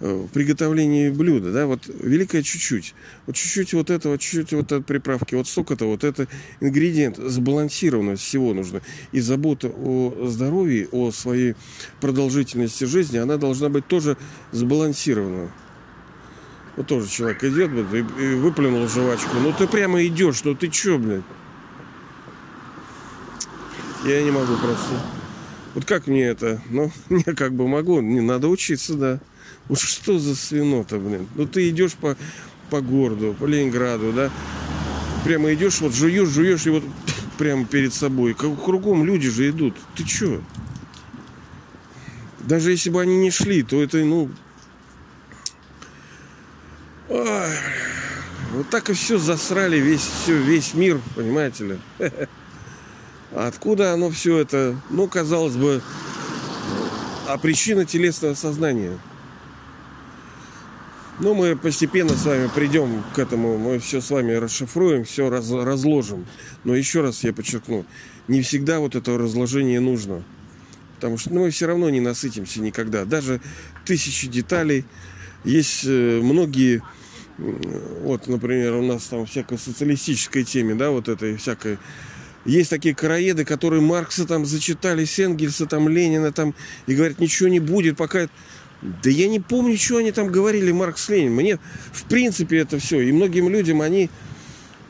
в 0.00 0.28
приготовлении 0.28 1.10
блюда, 1.10 1.52
да, 1.52 1.66
вот 1.66 1.82
великое 1.88 2.42
чуть-чуть, 2.42 2.94
вот 3.26 3.34
чуть-чуть 3.34 3.74
вот 3.74 3.90
этого, 3.90 4.16
чуть-чуть 4.16 4.52
вот 4.52 4.66
этой 4.66 4.82
приправки, 4.82 5.34
вот 5.34 5.48
столько-то, 5.48 5.86
вот 5.86 6.04
это 6.04 6.28
ингредиент, 6.60 7.16
сбалансированность 7.16 8.22
всего 8.22 8.54
нужно. 8.54 8.80
И 9.10 9.20
забота 9.20 9.68
о 9.68 10.28
здоровье, 10.28 10.88
о 10.92 11.10
своей 11.10 11.54
продолжительности 12.00 12.84
жизни, 12.84 13.18
она 13.18 13.36
должна 13.36 13.68
быть 13.68 13.86
тоже 13.86 14.16
сбалансирована. 14.52 15.50
Вот 16.76 16.86
тоже 16.86 17.08
человек 17.08 17.42
идет, 17.42 17.70
и, 17.92 18.22
и 18.22 18.34
выплюнул 18.34 18.86
жвачку, 18.86 19.36
ну 19.42 19.52
ты 19.52 19.66
прямо 19.66 20.04
идешь, 20.06 20.44
ну 20.44 20.54
ты 20.54 20.68
чё, 20.68 20.98
блядь? 20.98 21.24
Я 24.04 24.22
не 24.22 24.30
могу 24.30 24.54
просто. 24.56 24.94
Вот 25.74 25.84
как 25.84 26.06
мне 26.06 26.24
это? 26.24 26.60
Ну, 26.70 26.92
я 27.26 27.34
как 27.34 27.52
бы 27.52 27.66
могу, 27.66 28.00
не 28.00 28.20
надо 28.20 28.46
учиться, 28.46 28.94
да. 28.94 29.20
Вот 29.68 29.78
что 29.78 30.18
за 30.18 30.34
свинота, 30.34 30.98
блин? 30.98 31.28
Ну 31.34 31.46
ты 31.46 31.68
идешь 31.68 31.92
по, 31.92 32.16
по 32.70 32.80
городу, 32.80 33.36
по 33.38 33.44
Ленинграду, 33.44 34.12
да? 34.12 34.30
Прямо 35.24 35.52
идешь, 35.52 35.80
вот 35.80 35.94
жуешь, 35.94 36.28
жуешь, 36.28 36.66
и 36.66 36.70
вот 36.70 36.84
прямо 37.36 37.66
перед 37.66 37.92
собой. 37.92 38.34
Как 38.34 38.62
кругом 38.62 39.04
люди 39.04 39.28
же 39.28 39.50
идут. 39.50 39.76
Ты 39.94 40.04
чё? 40.04 40.40
Даже 42.40 42.70
если 42.70 42.88
бы 42.88 43.02
они 43.02 43.16
не 43.18 43.30
шли, 43.30 43.62
то 43.62 43.82
это, 43.82 43.98
ну... 43.98 44.30
Ой, 47.10 47.48
вот 48.54 48.70
так 48.70 48.88
и 48.88 48.94
все 48.94 49.18
засрали, 49.18 49.78
весь, 49.78 50.00
все, 50.00 50.36
весь 50.36 50.72
мир, 50.72 51.00
понимаете 51.14 51.64
ли. 51.64 51.78
А 53.32 53.46
откуда 53.46 53.92
оно 53.92 54.10
все 54.10 54.38
это? 54.38 54.80
Ну, 54.88 55.08
казалось 55.08 55.56
бы, 55.56 55.82
а 57.26 57.36
причина 57.36 57.84
телесного 57.84 58.32
сознания– 58.32 58.98
ну, 61.20 61.34
мы 61.34 61.56
постепенно 61.56 62.16
с 62.16 62.24
вами 62.24 62.48
придем 62.54 63.02
к 63.14 63.18
этому, 63.18 63.58
мы 63.58 63.78
все 63.78 64.00
с 64.00 64.10
вами 64.10 64.32
расшифруем, 64.32 65.04
все 65.04 65.28
раз, 65.28 65.50
разложим. 65.50 66.26
Но 66.64 66.74
еще 66.74 67.00
раз 67.00 67.24
я 67.24 67.32
подчеркну, 67.32 67.84
не 68.28 68.42
всегда 68.42 68.78
вот 68.78 68.94
это 68.94 69.18
разложение 69.18 69.80
нужно. 69.80 70.22
Потому 70.96 71.18
что 71.18 71.32
ну, 71.32 71.40
мы 71.40 71.50
все 71.50 71.66
равно 71.66 71.90
не 71.90 72.00
насытимся 72.00 72.60
никогда. 72.60 73.04
Даже 73.04 73.40
тысячи 73.84 74.28
деталей. 74.28 74.84
Есть 75.44 75.84
э, 75.84 76.20
многие, 76.22 76.82
вот, 77.36 78.26
например, 78.26 78.74
у 78.74 78.82
нас 78.82 79.04
там 79.04 79.26
всякой 79.26 79.58
социалистической 79.58 80.44
теме, 80.44 80.74
да, 80.74 80.90
вот 80.90 81.08
этой 81.08 81.36
всякой 81.36 81.78
есть 82.44 82.70
такие 82.70 82.94
караеды, 82.94 83.44
которые 83.44 83.82
Маркса 83.82 84.26
там 84.26 84.46
зачитали, 84.46 85.06
Энгельса, 85.18 85.66
там, 85.66 85.88
Ленина 85.88 86.32
там, 86.32 86.54
и 86.86 86.94
говорят, 86.94 87.18
ничего 87.18 87.48
не 87.48 87.60
будет, 87.60 87.96
пока 87.96 88.28
да 88.82 89.10
я 89.10 89.28
не 89.28 89.40
помню, 89.40 89.76
что 89.76 89.96
они 89.96 90.12
там 90.12 90.28
говорили, 90.28 90.70
Маркс 90.70 91.08
Ленин. 91.08 91.32
Мне, 91.32 91.58
в 91.92 92.04
принципе, 92.04 92.58
это 92.58 92.78
все. 92.78 93.00
И 93.00 93.12
многим 93.12 93.48
людям 93.48 93.80
они 93.80 94.08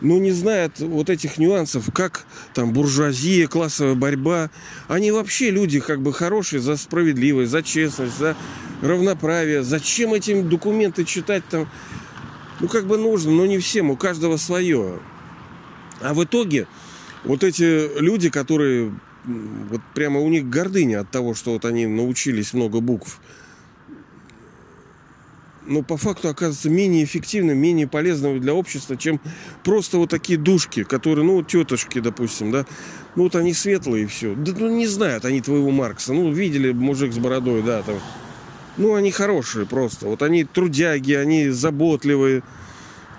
но 0.00 0.18
не 0.18 0.30
знают 0.30 0.78
вот 0.78 1.10
этих 1.10 1.38
нюансов, 1.38 1.90
как 1.92 2.24
там 2.54 2.72
буржуазия, 2.72 3.48
классовая 3.48 3.94
борьба. 3.94 4.50
Они 4.86 5.10
вообще 5.10 5.50
люди 5.50 5.80
как 5.80 6.02
бы 6.02 6.12
хорошие 6.12 6.60
за 6.60 6.76
справедливость, 6.76 7.50
за 7.50 7.62
честность, 7.62 8.16
за 8.16 8.36
равноправие. 8.80 9.62
Зачем 9.62 10.14
эти 10.14 10.40
документы 10.40 11.04
читать 11.04 11.42
там? 11.50 11.68
Ну, 12.60 12.68
как 12.68 12.86
бы 12.86 12.96
нужно, 12.96 13.32
но 13.32 13.46
не 13.46 13.58
всем, 13.58 13.90
у 13.90 13.96
каждого 13.96 14.36
свое. 14.36 15.00
А 16.00 16.14
в 16.14 16.22
итоге 16.22 16.68
вот 17.24 17.42
эти 17.42 17.98
люди, 18.00 18.30
которые 18.30 18.92
вот 19.24 19.80
прямо 19.94 20.20
у 20.20 20.28
них 20.28 20.48
гордыня 20.48 21.00
от 21.00 21.10
того, 21.10 21.34
что 21.34 21.52
вот 21.52 21.64
они 21.64 21.86
научились 21.86 22.52
много 22.52 22.80
букв– 22.80 23.20
но 25.68 25.82
по 25.82 25.96
факту 25.96 26.28
оказывается 26.28 26.70
менее 26.70 27.04
эффективным, 27.04 27.58
менее 27.58 27.86
полезным 27.86 28.40
для 28.40 28.54
общества, 28.54 28.96
чем 28.96 29.20
просто 29.62 29.98
вот 29.98 30.10
такие 30.10 30.38
душки, 30.38 30.82
которые, 30.82 31.24
ну, 31.24 31.42
тетушки, 31.42 32.00
допустим, 32.00 32.50
да, 32.50 32.66
ну, 33.14 33.24
вот 33.24 33.36
они 33.36 33.52
светлые 33.52 34.04
и 34.04 34.06
все. 34.06 34.34
Да, 34.34 34.52
ну, 34.56 34.68
не 34.70 34.86
знают 34.86 35.24
они 35.24 35.40
твоего 35.40 35.70
Маркса. 35.70 36.12
Ну, 36.12 36.32
видели 36.32 36.72
мужик 36.72 37.12
с 37.12 37.18
бородой, 37.18 37.62
да, 37.62 37.82
там. 37.82 37.96
Ну, 38.76 38.94
они 38.94 39.10
хорошие 39.10 39.66
просто. 39.66 40.06
Вот 40.06 40.22
они 40.22 40.44
трудяги, 40.44 41.12
они 41.12 41.48
заботливые. 41.48 42.42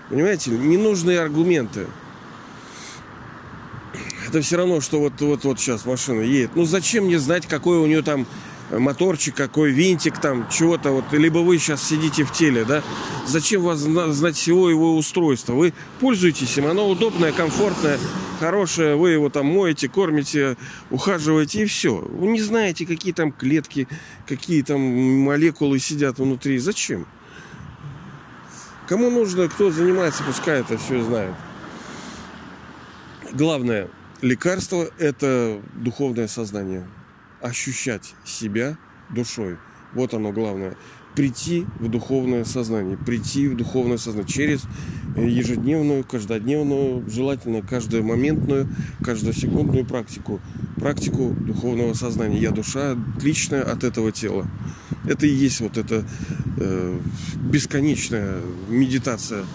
Понимаете, 0.09 0.51
ненужные 0.51 1.19
аргументы. 1.19 1.85
Это 4.27 4.41
все 4.41 4.57
равно, 4.57 4.79
что 4.79 4.99
вот, 4.99 5.19
вот, 5.19 5.43
вот 5.43 5.59
сейчас 5.59 5.85
машина 5.85 6.21
едет. 6.21 6.51
Ну, 6.55 6.63
зачем 6.63 7.05
мне 7.05 7.19
знать, 7.19 7.45
какой 7.45 7.77
у 7.77 7.85
нее 7.85 8.01
там 8.01 8.25
моторчик 8.71 9.35
какой, 9.35 9.71
винтик 9.71 10.19
там, 10.19 10.47
чего-то 10.49 10.91
вот, 10.91 11.05
либо 11.11 11.39
вы 11.39 11.57
сейчас 11.57 11.83
сидите 11.83 12.23
в 12.23 12.31
теле, 12.31 12.65
да, 12.65 12.83
зачем 13.25 13.63
вас 13.63 13.79
знать 13.79 14.35
всего 14.35 14.69
его 14.69 14.95
устройства? 14.95 15.53
Вы 15.53 15.73
пользуетесь 15.99 16.57
им, 16.57 16.67
оно 16.67 16.87
удобное, 16.87 17.31
комфортное, 17.31 17.97
хорошее, 18.39 18.95
вы 18.95 19.11
его 19.11 19.29
там 19.29 19.47
моете, 19.47 19.89
кормите, 19.89 20.57
ухаживаете 20.89 21.63
и 21.63 21.65
все. 21.65 21.95
Вы 21.95 22.27
не 22.27 22.41
знаете, 22.41 22.85
какие 22.85 23.13
там 23.13 23.31
клетки, 23.31 23.87
какие 24.27 24.61
там 24.61 24.81
молекулы 24.81 25.79
сидят 25.79 26.19
внутри. 26.19 26.59
Зачем? 26.59 27.07
Кому 28.87 29.09
нужно, 29.09 29.47
кто 29.47 29.71
занимается, 29.71 30.23
пускай 30.23 30.61
это 30.61 30.77
все 30.77 31.03
знает. 31.03 31.35
Главное, 33.31 33.89
лекарство– 34.21 34.89
это 34.97 35.61
духовное 35.75 36.27
сознание 36.27 36.87
ощущать 37.41 38.13
себя 38.25 38.77
душой. 39.09 39.57
Вот 39.93 40.13
оно 40.13 40.31
главное. 40.31 40.75
Прийти 41.15 41.65
в 41.79 41.89
духовное 41.89 42.45
сознание, 42.45 42.95
прийти 42.95 43.47
в 43.47 43.57
духовное 43.57 43.97
сознание 43.97 44.29
через 44.29 44.61
ежедневную, 45.17 46.03
каждодневную, 46.03 47.09
желательно 47.09 47.61
каждомоментную, 47.61 48.69
каждосекундную 49.03 49.85
практику. 49.85 50.39
Практику 50.77 51.35
духовного 51.39 51.93
сознания. 51.93 52.37
Я 52.37 52.51
душа 52.51 52.95
отличная 53.17 53.63
от 53.63 53.83
этого 53.83 54.11
тела. 54.11 54.47
Это 55.07 55.25
и 55.25 55.31
есть 55.31 55.59
вот 55.61 55.77
эта 55.77 56.05
э, 56.57 56.99
бесконечная 57.51 58.41
медитация. 58.69 59.45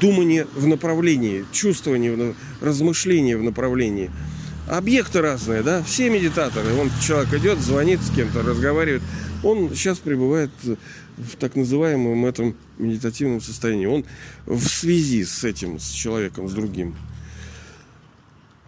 Думание 0.00 0.46
в 0.56 0.66
направлении, 0.66 1.44
чувствование, 1.52 2.34
размышление 2.60 3.36
в 3.38 3.42
направлении– 3.42 4.10
объекты 4.68 5.20
разные, 5.20 5.62
да, 5.62 5.82
все 5.82 6.10
медитаторы. 6.10 6.72
Вон 6.74 6.90
человек 7.02 7.32
идет, 7.34 7.58
звонит 7.60 8.00
с 8.00 8.10
кем-то, 8.10 8.42
разговаривает. 8.42 9.02
Он 9.42 9.70
сейчас 9.74 9.98
пребывает 9.98 10.50
в 10.62 11.36
так 11.38 11.56
называемом 11.56 12.26
этом 12.26 12.56
медитативном 12.78 13.40
состоянии. 13.40 13.86
Он 13.86 14.04
в 14.44 14.66
связи 14.66 15.24
с 15.24 15.44
этим, 15.44 15.78
с 15.78 15.90
человеком, 15.90 16.48
с 16.48 16.52
другим. 16.52 16.94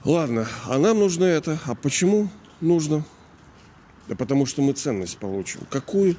Ладно, 0.04 0.46
а 0.66 0.78
нам 0.78 0.98
нужно 0.98 1.24
это. 1.24 1.58
А 1.66 1.74
почему 1.74 2.30
нужно? 2.60 3.04
Да 4.08 4.14
потому 4.14 4.46
что 4.46 4.62
мы 4.62 4.72
ценность 4.72 5.18
получим. 5.18 5.60
Какую? 5.70 6.16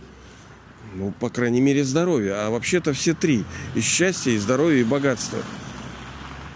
Ну, 0.95 1.11
по 1.19 1.29
крайней 1.29 1.61
мере, 1.61 1.83
здоровье. 1.83 2.33
А 2.33 2.49
вообще-то 2.49 2.93
все 2.93 3.13
три. 3.13 3.45
И 3.75 3.81
счастье, 3.81 4.35
и 4.35 4.37
здоровье, 4.37 4.81
и 4.81 4.83
богатство. 4.83 5.39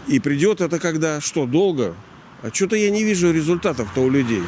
И 0.08 0.20
придет 0.20 0.62
это 0.62 0.80
когда? 0.80 1.22
Что, 1.22 1.46
долго? 1.46 1.96
А 2.44 2.52
что-то 2.54 2.76
я 2.76 2.92
не 2.92 3.06
вижу 3.06 3.32
результатов-то 3.32 4.02
у 4.02 4.10
людей. 4.10 4.44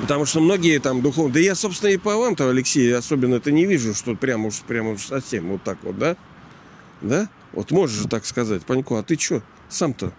Потому 0.00 0.26
что 0.26 0.40
многие 0.40 0.80
там 0.80 1.00
духовно... 1.00 1.32
Да 1.32 1.38
я, 1.38 1.54
собственно, 1.54 1.90
и 1.90 1.96
по 1.96 2.16
вам-то, 2.16 2.50
Алексей, 2.50 2.92
особенно 2.94 3.36
это 3.36 3.52
не 3.52 3.64
вижу, 3.64 3.94
что 3.94 4.16
прямо 4.16 4.48
уж, 4.48 4.56
прямо 4.62 4.90
уж 4.90 5.02
совсем 5.02 5.48
вот 5.50 5.62
так 5.62 5.78
вот, 5.82 5.96
да? 5.96 6.16
Да? 7.00 7.28
Вот 7.52 7.70
можешь 7.70 7.96
же 7.96 8.08
так 8.08 8.26
сказать, 8.26 8.66
Панько, 8.66 8.98
а 8.98 9.02
ты 9.04 9.16
что 9.16 9.40
сам-то? 9.68 10.12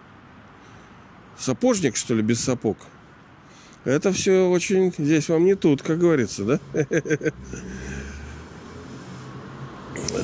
Сапожник, 1.38 1.96
что 1.96 2.14
ли, 2.14 2.22
без 2.22 2.40
сапог? 2.40 2.78
Это 3.84 4.12
все 4.12 4.48
очень... 4.48 4.94
Здесь 4.96 5.28
вам 5.28 5.44
не 5.44 5.56
тут, 5.56 5.82
как 5.82 5.98
говорится, 5.98 6.44
да? 6.44 6.60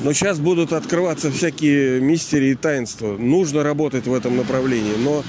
Но 0.03 0.13
сейчас 0.13 0.39
будут 0.39 0.73
открываться 0.73 1.31
всякие 1.31 2.01
мистерии 2.01 2.51
и 2.51 2.55
таинства. 2.55 3.17
Нужно 3.17 3.63
работать 3.63 4.07
в 4.07 4.13
этом 4.13 4.37
направлении, 4.37 4.95
но, 4.97 5.23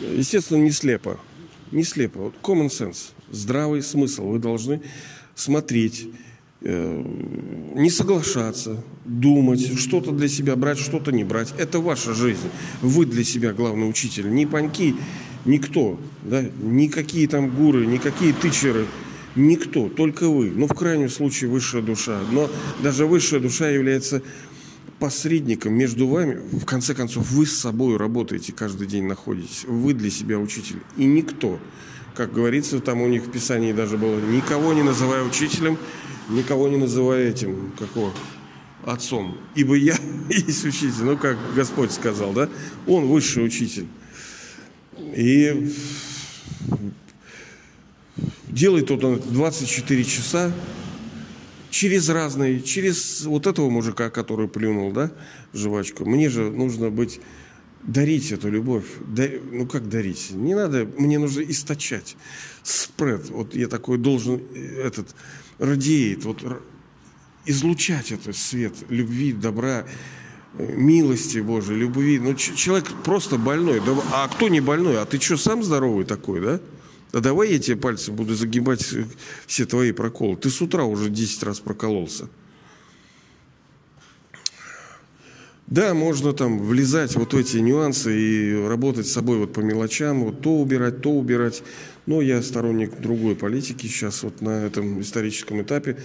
естественно, 0.00 0.58
не 0.58 0.70
слепо. 0.70 1.18
Не 1.72 1.84
слепо. 1.84 2.18
Вот 2.18 2.34
common 2.42 2.68
sense, 2.68 3.10
здравый 3.30 3.82
смысл. 3.82 4.28
Вы 4.28 4.38
должны 4.38 4.80
смотреть, 5.34 6.08
э, 6.62 7.04
не 7.74 7.90
соглашаться, 7.90 8.82
думать, 9.04 9.78
что-то 9.78 10.12
для 10.12 10.28
себя 10.28 10.56
брать, 10.56 10.78
что-то 10.78 11.12
не 11.12 11.24
брать. 11.24 11.52
Это 11.58 11.80
ваша 11.80 12.14
жизнь. 12.14 12.48
Вы 12.80 13.04
для 13.04 13.24
себя 13.24 13.52
главный 13.52 13.88
учитель. 13.88 14.30
Не 14.30 14.46
паньки, 14.46 14.96
никто. 15.44 15.98
Да? 16.22 16.42
Никакие 16.62 17.28
там 17.28 17.54
гуры, 17.54 17.86
никакие 17.86 18.32
тычеры– 18.32 18.86
Никто, 19.36 19.88
только 19.88 20.28
вы. 20.28 20.50
Ну, 20.50 20.66
в 20.66 20.74
крайнем 20.74 21.08
случае, 21.08 21.50
высшая 21.50 21.82
душа. 21.82 22.20
Но 22.32 22.50
даже 22.82 23.06
высшая 23.06 23.40
душа 23.40 23.68
является 23.68 24.22
посредником 24.98 25.74
между 25.74 26.08
вами. 26.08 26.40
В 26.52 26.64
конце 26.64 26.94
концов, 26.94 27.30
вы 27.30 27.46
с 27.46 27.58
собой 27.58 27.96
работаете, 27.96 28.52
каждый 28.52 28.86
день 28.86 29.04
находитесь. 29.04 29.64
Вы 29.64 29.94
для 29.94 30.10
себя 30.10 30.38
учитель. 30.38 30.80
И 30.96 31.04
никто, 31.04 31.58
как 32.14 32.32
говорится, 32.32 32.80
там 32.80 33.00
у 33.00 33.08
них 33.08 33.24
в 33.24 33.30
Писании 33.30 33.72
даже 33.72 33.96
было, 33.96 34.18
никого 34.20 34.72
не 34.72 34.82
называя 34.82 35.22
учителем, 35.22 35.78
никого 36.28 36.68
не 36.68 36.76
называя 36.76 37.28
этим, 37.28 37.72
какого, 37.78 38.12
отцом. 38.84 39.38
Ибо 39.54 39.74
я 39.74 39.96
есть 40.28 40.64
учитель. 40.64 41.04
Ну, 41.04 41.16
как 41.16 41.36
Господь 41.54 41.92
сказал, 41.92 42.32
да? 42.32 42.48
Он 42.86 43.06
высший 43.06 43.44
учитель. 43.44 43.86
И 44.98 45.72
Делает 48.58 48.90
он 48.90 49.20
24 49.20 50.04
часа 50.04 50.52
через 51.70 52.08
разные, 52.08 52.60
через 52.60 53.24
вот 53.24 53.46
этого 53.46 53.70
мужика, 53.70 54.10
который 54.10 54.48
плюнул, 54.48 54.90
да, 54.90 55.12
жвачку. 55.54 56.04
Мне 56.04 56.28
же 56.28 56.50
нужно 56.50 56.90
быть 56.90 57.20
дарить 57.84 58.32
эту 58.32 58.50
любовь. 58.50 58.84
Да, 59.06 59.28
ну 59.52 59.64
как 59.64 59.88
дарить? 59.88 60.32
Не 60.32 60.56
надо, 60.56 60.88
мне 60.98 61.20
нужно 61.20 61.42
источать. 61.42 62.16
Спред. 62.64 63.30
Вот 63.30 63.54
я 63.54 63.68
такой 63.68 63.96
должен 63.96 64.42
этот 64.76 65.14
радеет, 65.60 66.24
вот 66.24 66.42
излучать 67.46 68.10
этот 68.10 68.36
свет 68.36 68.74
любви, 68.88 69.34
добра, 69.34 69.86
милости 70.58 71.38
Божией, 71.38 71.78
любви. 71.78 72.18
Ну, 72.18 72.34
человек 72.34 72.86
просто 73.04 73.38
больной. 73.38 73.80
Да, 73.86 73.94
а 74.12 74.26
кто 74.26 74.48
не 74.48 74.60
больной? 74.60 75.00
А 75.00 75.06
ты 75.06 75.20
что, 75.20 75.36
сам 75.36 75.62
здоровый 75.62 76.04
такой, 76.04 76.40
да? 76.40 76.60
Да 77.12 77.20
давай 77.20 77.52
я 77.52 77.58
тебе 77.58 77.76
пальцы 77.76 78.12
буду 78.12 78.34
загибать 78.34 78.86
все 79.46 79.64
твои 79.64 79.92
проколы. 79.92 80.36
Ты 80.36 80.50
с 80.50 80.60
утра 80.60 80.84
уже 80.84 81.08
10 81.08 81.42
раз 81.42 81.60
прокололся. 81.60 82.28
Да, 85.66 85.92
можно 85.92 86.32
там 86.32 86.60
влезать 86.60 87.14
вот 87.14 87.34
в 87.34 87.36
эти 87.36 87.58
нюансы 87.58 88.18
и 88.18 88.66
работать 88.66 89.06
с 89.06 89.12
собой 89.12 89.36
вот 89.38 89.52
по 89.52 89.60
мелочам, 89.60 90.24
вот 90.24 90.40
то 90.40 90.58
убирать, 90.58 91.02
то 91.02 91.10
убирать. 91.10 91.62
Но 92.06 92.22
я 92.22 92.42
сторонник 92.42 92.98
другой 93.00 93.36
политики 93.36 93.86
сейчас 93.86 94.22
вот 94.22 94.40
на 94.40 94.64
этом 94.64 95.02
историческом 95.02 95.60
этапе 95.60 95.98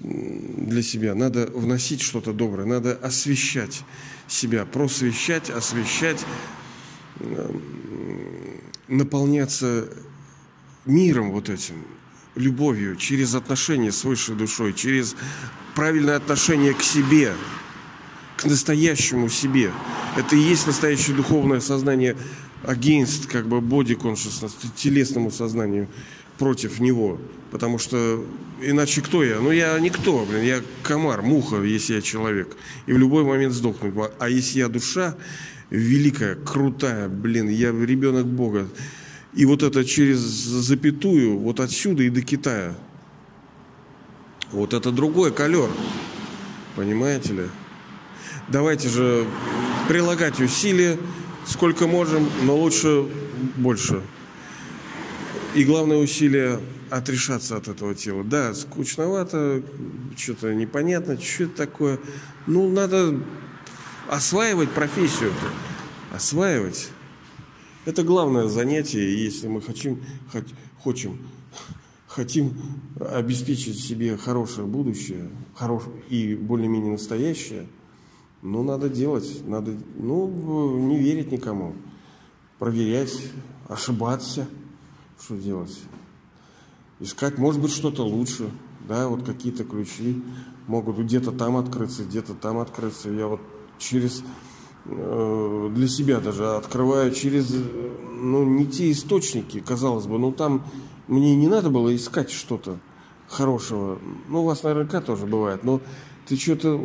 для 0.00 0.82
себя. 0.82 1.14
Надо 1.14 1.46
вносить 1.46 2.00
что-то 2.00 2.32
доброе, 2.32 2.66
надо 2.66 2.94
освещать 2.94 3.82
себя, 4.26 4.64
просвещать, 4.64 5.50
освещать, 5.50 6.24
наполняться 8.88 9.88
миром 10.86 11.32
вот 11.32 11.48
этим, 11.48 11.84
любовью, 12.34 12.96
через 12.96 13.34
отношения 13.34 13.92
с 13.92 14.04
высшей 14.04 14.36
душой, 14.36 14.72
через 14.72 15.16
правильное 15.74 16.16
отношение 16.16 16.74
к 16.74 16.82
себе, 16.82 17.32
к 18.36 18.44
настоящему 18.44 19.28
себе. 19.28 19.72
Это 20.16 20.36
и 20.36 20.40
есть 20.40 20.66
настоящее 20.66 21.16
духовное 21.16 21.60
сознание 21.60 22.16
against, 22.64 23.28
как 23.28 23.46
бы, 23.46 23.58
body 23.58 23.96
consciousness, 23.96 24.52
телесному 24.76 25.30
сознанию 25.30 25.88
против 26.38 26.80
него. 26.80 27.18
Потому 27.50 27.78
что 27.78 28.24
иначе 28.62 29.02
кто 29.02 29.24
я? 29.24 29.40
Ну, 29.40 29.50
я 29.50 29.78
никто, 29.80 30.24
блин, 30.24 30.42
я 30.42 30.62
комар, 30.82 31.22
муха, 31.22 31.62
если 31.62 31.94
я 31.94 32.00
человек. 32.00 32.56
И 32.86 32.92
в 32.92 32.98
любой 32.98 33.24
момент 33.24 33.52
сдохнуть. 33.52 33.94
А 34.18 34.28
если 34.28 34.60
я 34.60 34.68
душа, 34.68 35.16
великая, 35.70 36.36
крутая, 36.36 37.08
блин, 37.08 37.48
я 37.48 37.72
ребенок 37.72 38.26
Бога. 38.26 38.68
И 39.34 39.44
вот 39.44 39.62
это 39.62 39.84
через 39.84 40.18
запятую, 40.18 41.38
вот 41.38 41.60
отсюда 41.60 42.02
и 42.02 42.10
до 42.10 42.22
Китая. 42.22 42.74
Вот 44.50 44.74
это 44.74 44.90
другой 44.90 45.32
колер. 45.32 45.70
Понимаете 46.74 47.32
ли? 47.34 47.44
Давайте 48.48 48.88
же 48.88 49.24
прилагать 49.88 50.40
усилия, 50.40 50.98
сколько 51.46 51.86
можем, 51.86 52.28
но 52.42 52.56
лучше 52.56 53.06
больше. 53.56 54.02
И 55.54 55.64
главное 55.64 55.98
усилие 55.98 56.60
отрешаться 56.90 57.56
от 57.56 57.68
этого 57.68 57.94
тела. 57.94 58.24
Да, 58.24 58.54
скучновато, 58.54 59.62
что-то 60.16 60.52
непонятно, 60.52 61.20
что 61.20 61.44
это 61.44 61.56
такое. 61.56 61.98
Ну, 62.46 62.68
надо 62.68 63.20
осваивать 64.08 64.70
профессию. 64.70 65.32
Осваивать. 66.12 66.90
Это 67.90 68.04
главное 68.04 68.46
занятие, 68.46 69.20
если 69.20 69.48
мы 69.48 69.60
хотим, 69.60 70.00
хоть, 70.30 70.46
хотим, 70.84 71.18
хотим 72.06 72.54
обеспечить 73.00 73.80
себе 73.80 74.16
хорошее 74.16 74.68
будущее, 74.68 75.28
хорош, 75.56 75.82
и 76.08 76.36
более-менее 76.36 76.92
настоящее, 76.92 77.66
ну, 78.42 78.62
надо 78.62 78.88
делать, 78.88 79.42
надо, 79.44 79.76
ну, 79.96 80.78
не 80.86 81.00
верить 81.00 81.32
никому, 81.32 81.74
проверять, 82.60 83.20
ошибаться, 83.68 84.46
что 85.20 85.36
делать 85.36 85.76
искать, 87.00 87.38
может 87.38 87.60
быть, 87.60 87.72
что-то 87.72 88.04
лучше, 88.04 88.50
да, 88.86 89.08
вот 89.08 89.24
какие-то 89.24 89.64
ключи 89.64 90.22
могут 90.68 90.96
где-то 90.96 91.32
там 91.32 91.56
открыться, 91.56 92.04
где-то 92.04 92.34
там 92.34 92.58
открыться. 92.58 93.10
Я 93.10 93.26
вот 93.26 93.40
через 93.78 94.22
для 94.84 95.88
себя 95.88 96.20
даже 96.20 96.46
открываю 96.56 97.12
через, 97.12 97.54
ну, 98.20 98.44
не 98.44 98.66
те 98.66 98.90
источники, 98.90 99.60
казалось 99.60 100.06
бы, 100.06 100.18
ну, 100.18 100.32
там 100.32 100.64
мне 101.06 101.36
не 101.36 101.48
надо 101.48 101.70
было 101.70 101.94
искать 101.94 102.30
что-то 102.30 102.78
хорошего. 103.28 103.98
Ну, 104.28 104.42
у 104.42 104.44
вас 104.44 104.62
наверняка 104.62 105.00
тоже 105.00 105.26
бывает, 105.26 105.64
но 105.64 105.80
ты 106.26 106.36
что-то 106.36 106.80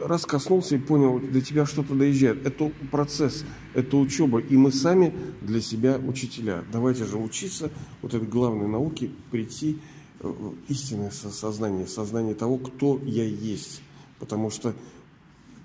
раз 0.00 0.26
коснулся 0.26 0.74
и 0.74 0.78
понял, 0.78 1.20
до 1.20 1.40
тебя 1.40 1.64
что-то 1.66 1.94
доезжает. 1.94 2.44
Это 2.46 2.72
процесс, 2.90 3.44
это 3.74 3.96
учеба, 3.96 4.40
и 4.40 4.56
мы 4.56 4.72
сами 4.72 5.14
для 5.40 5.60
себя 5.60 5.98
учителя. 6.04 6.64
Давайте 6.72 7.04
же 7.04 7.16
учиться 7.16 7.70
вот 8.02 8.14
этой 8.14 8.26
главной 8.26 8.66
науке, 8.66 9.10
прийти 9.30 9.78
в 10.18 10.54
истинное 10.68 11.10
сознание, 11.10 11.86
сознание 11.86 12.34
того, 12.34 12.58
кто 12.58 13.00
я 13.04 13.24
есть. 13.24 13.82
Потому 14.18 14.50
что 14.50 14.74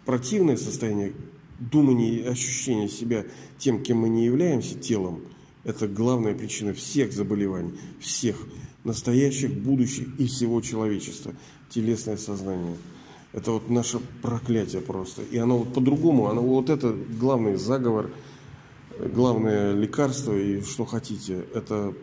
противное 0.05 0.55
состояние 0.55 1.13
думания 1.59 2.19
и 2.19 2.23
ощущения 2.23 2.89
себя 2.89 3.25
тем, 3.57 3.81
кем 3.81 3.99
мы 3.99 4.09
не 4.09 4.25
являемся, 4.25 4.77
телом, 4.77 5.21
это 5.63 5.87
главная 5.87 6.35
причина 6.35 6.73
всех 6.73 7.11
заболеваний, 7.11 7.73
всех 7.99 8.37
настоящих, 8.83 9.53
будущих 9.53 10.07
и 10.19 10.27
всего 10.27 10.61
человечества. 10.61 11.33
Телесное 11.69 12.17
сознание– 12.17 12.77
это 13.33 13.51
вот 13.51 13.69
наше 13.69 13.99
проклятие 14.21 14.81
просто. 14.81 15.21
И 15.23 15.37
оно 15.37 15.57
вот 15.59 15.73
по-другому, 15.73 16.27
оно 16.27 16.41
вот 16.41 16.69
это 16.69 16.95
главный 17.19 17.55
заговор, 17.55 18.11
главное 18.97 19.73
лекарство 19.73 20.33
и 20.33 20.61
что 20.61 20.85
хотите, 20.85 21.43
это 21.53 21.93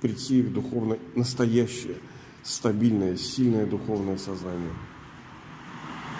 прийти 0.00 0.40
в 0.40 0.52
духовно 0.52 0.96
настоящее, 1.14 1.96
стабильное, 2.42 3.16
сильное 3.16 3.66
духовное 3.66 4.16
сознание. 4.16 4.72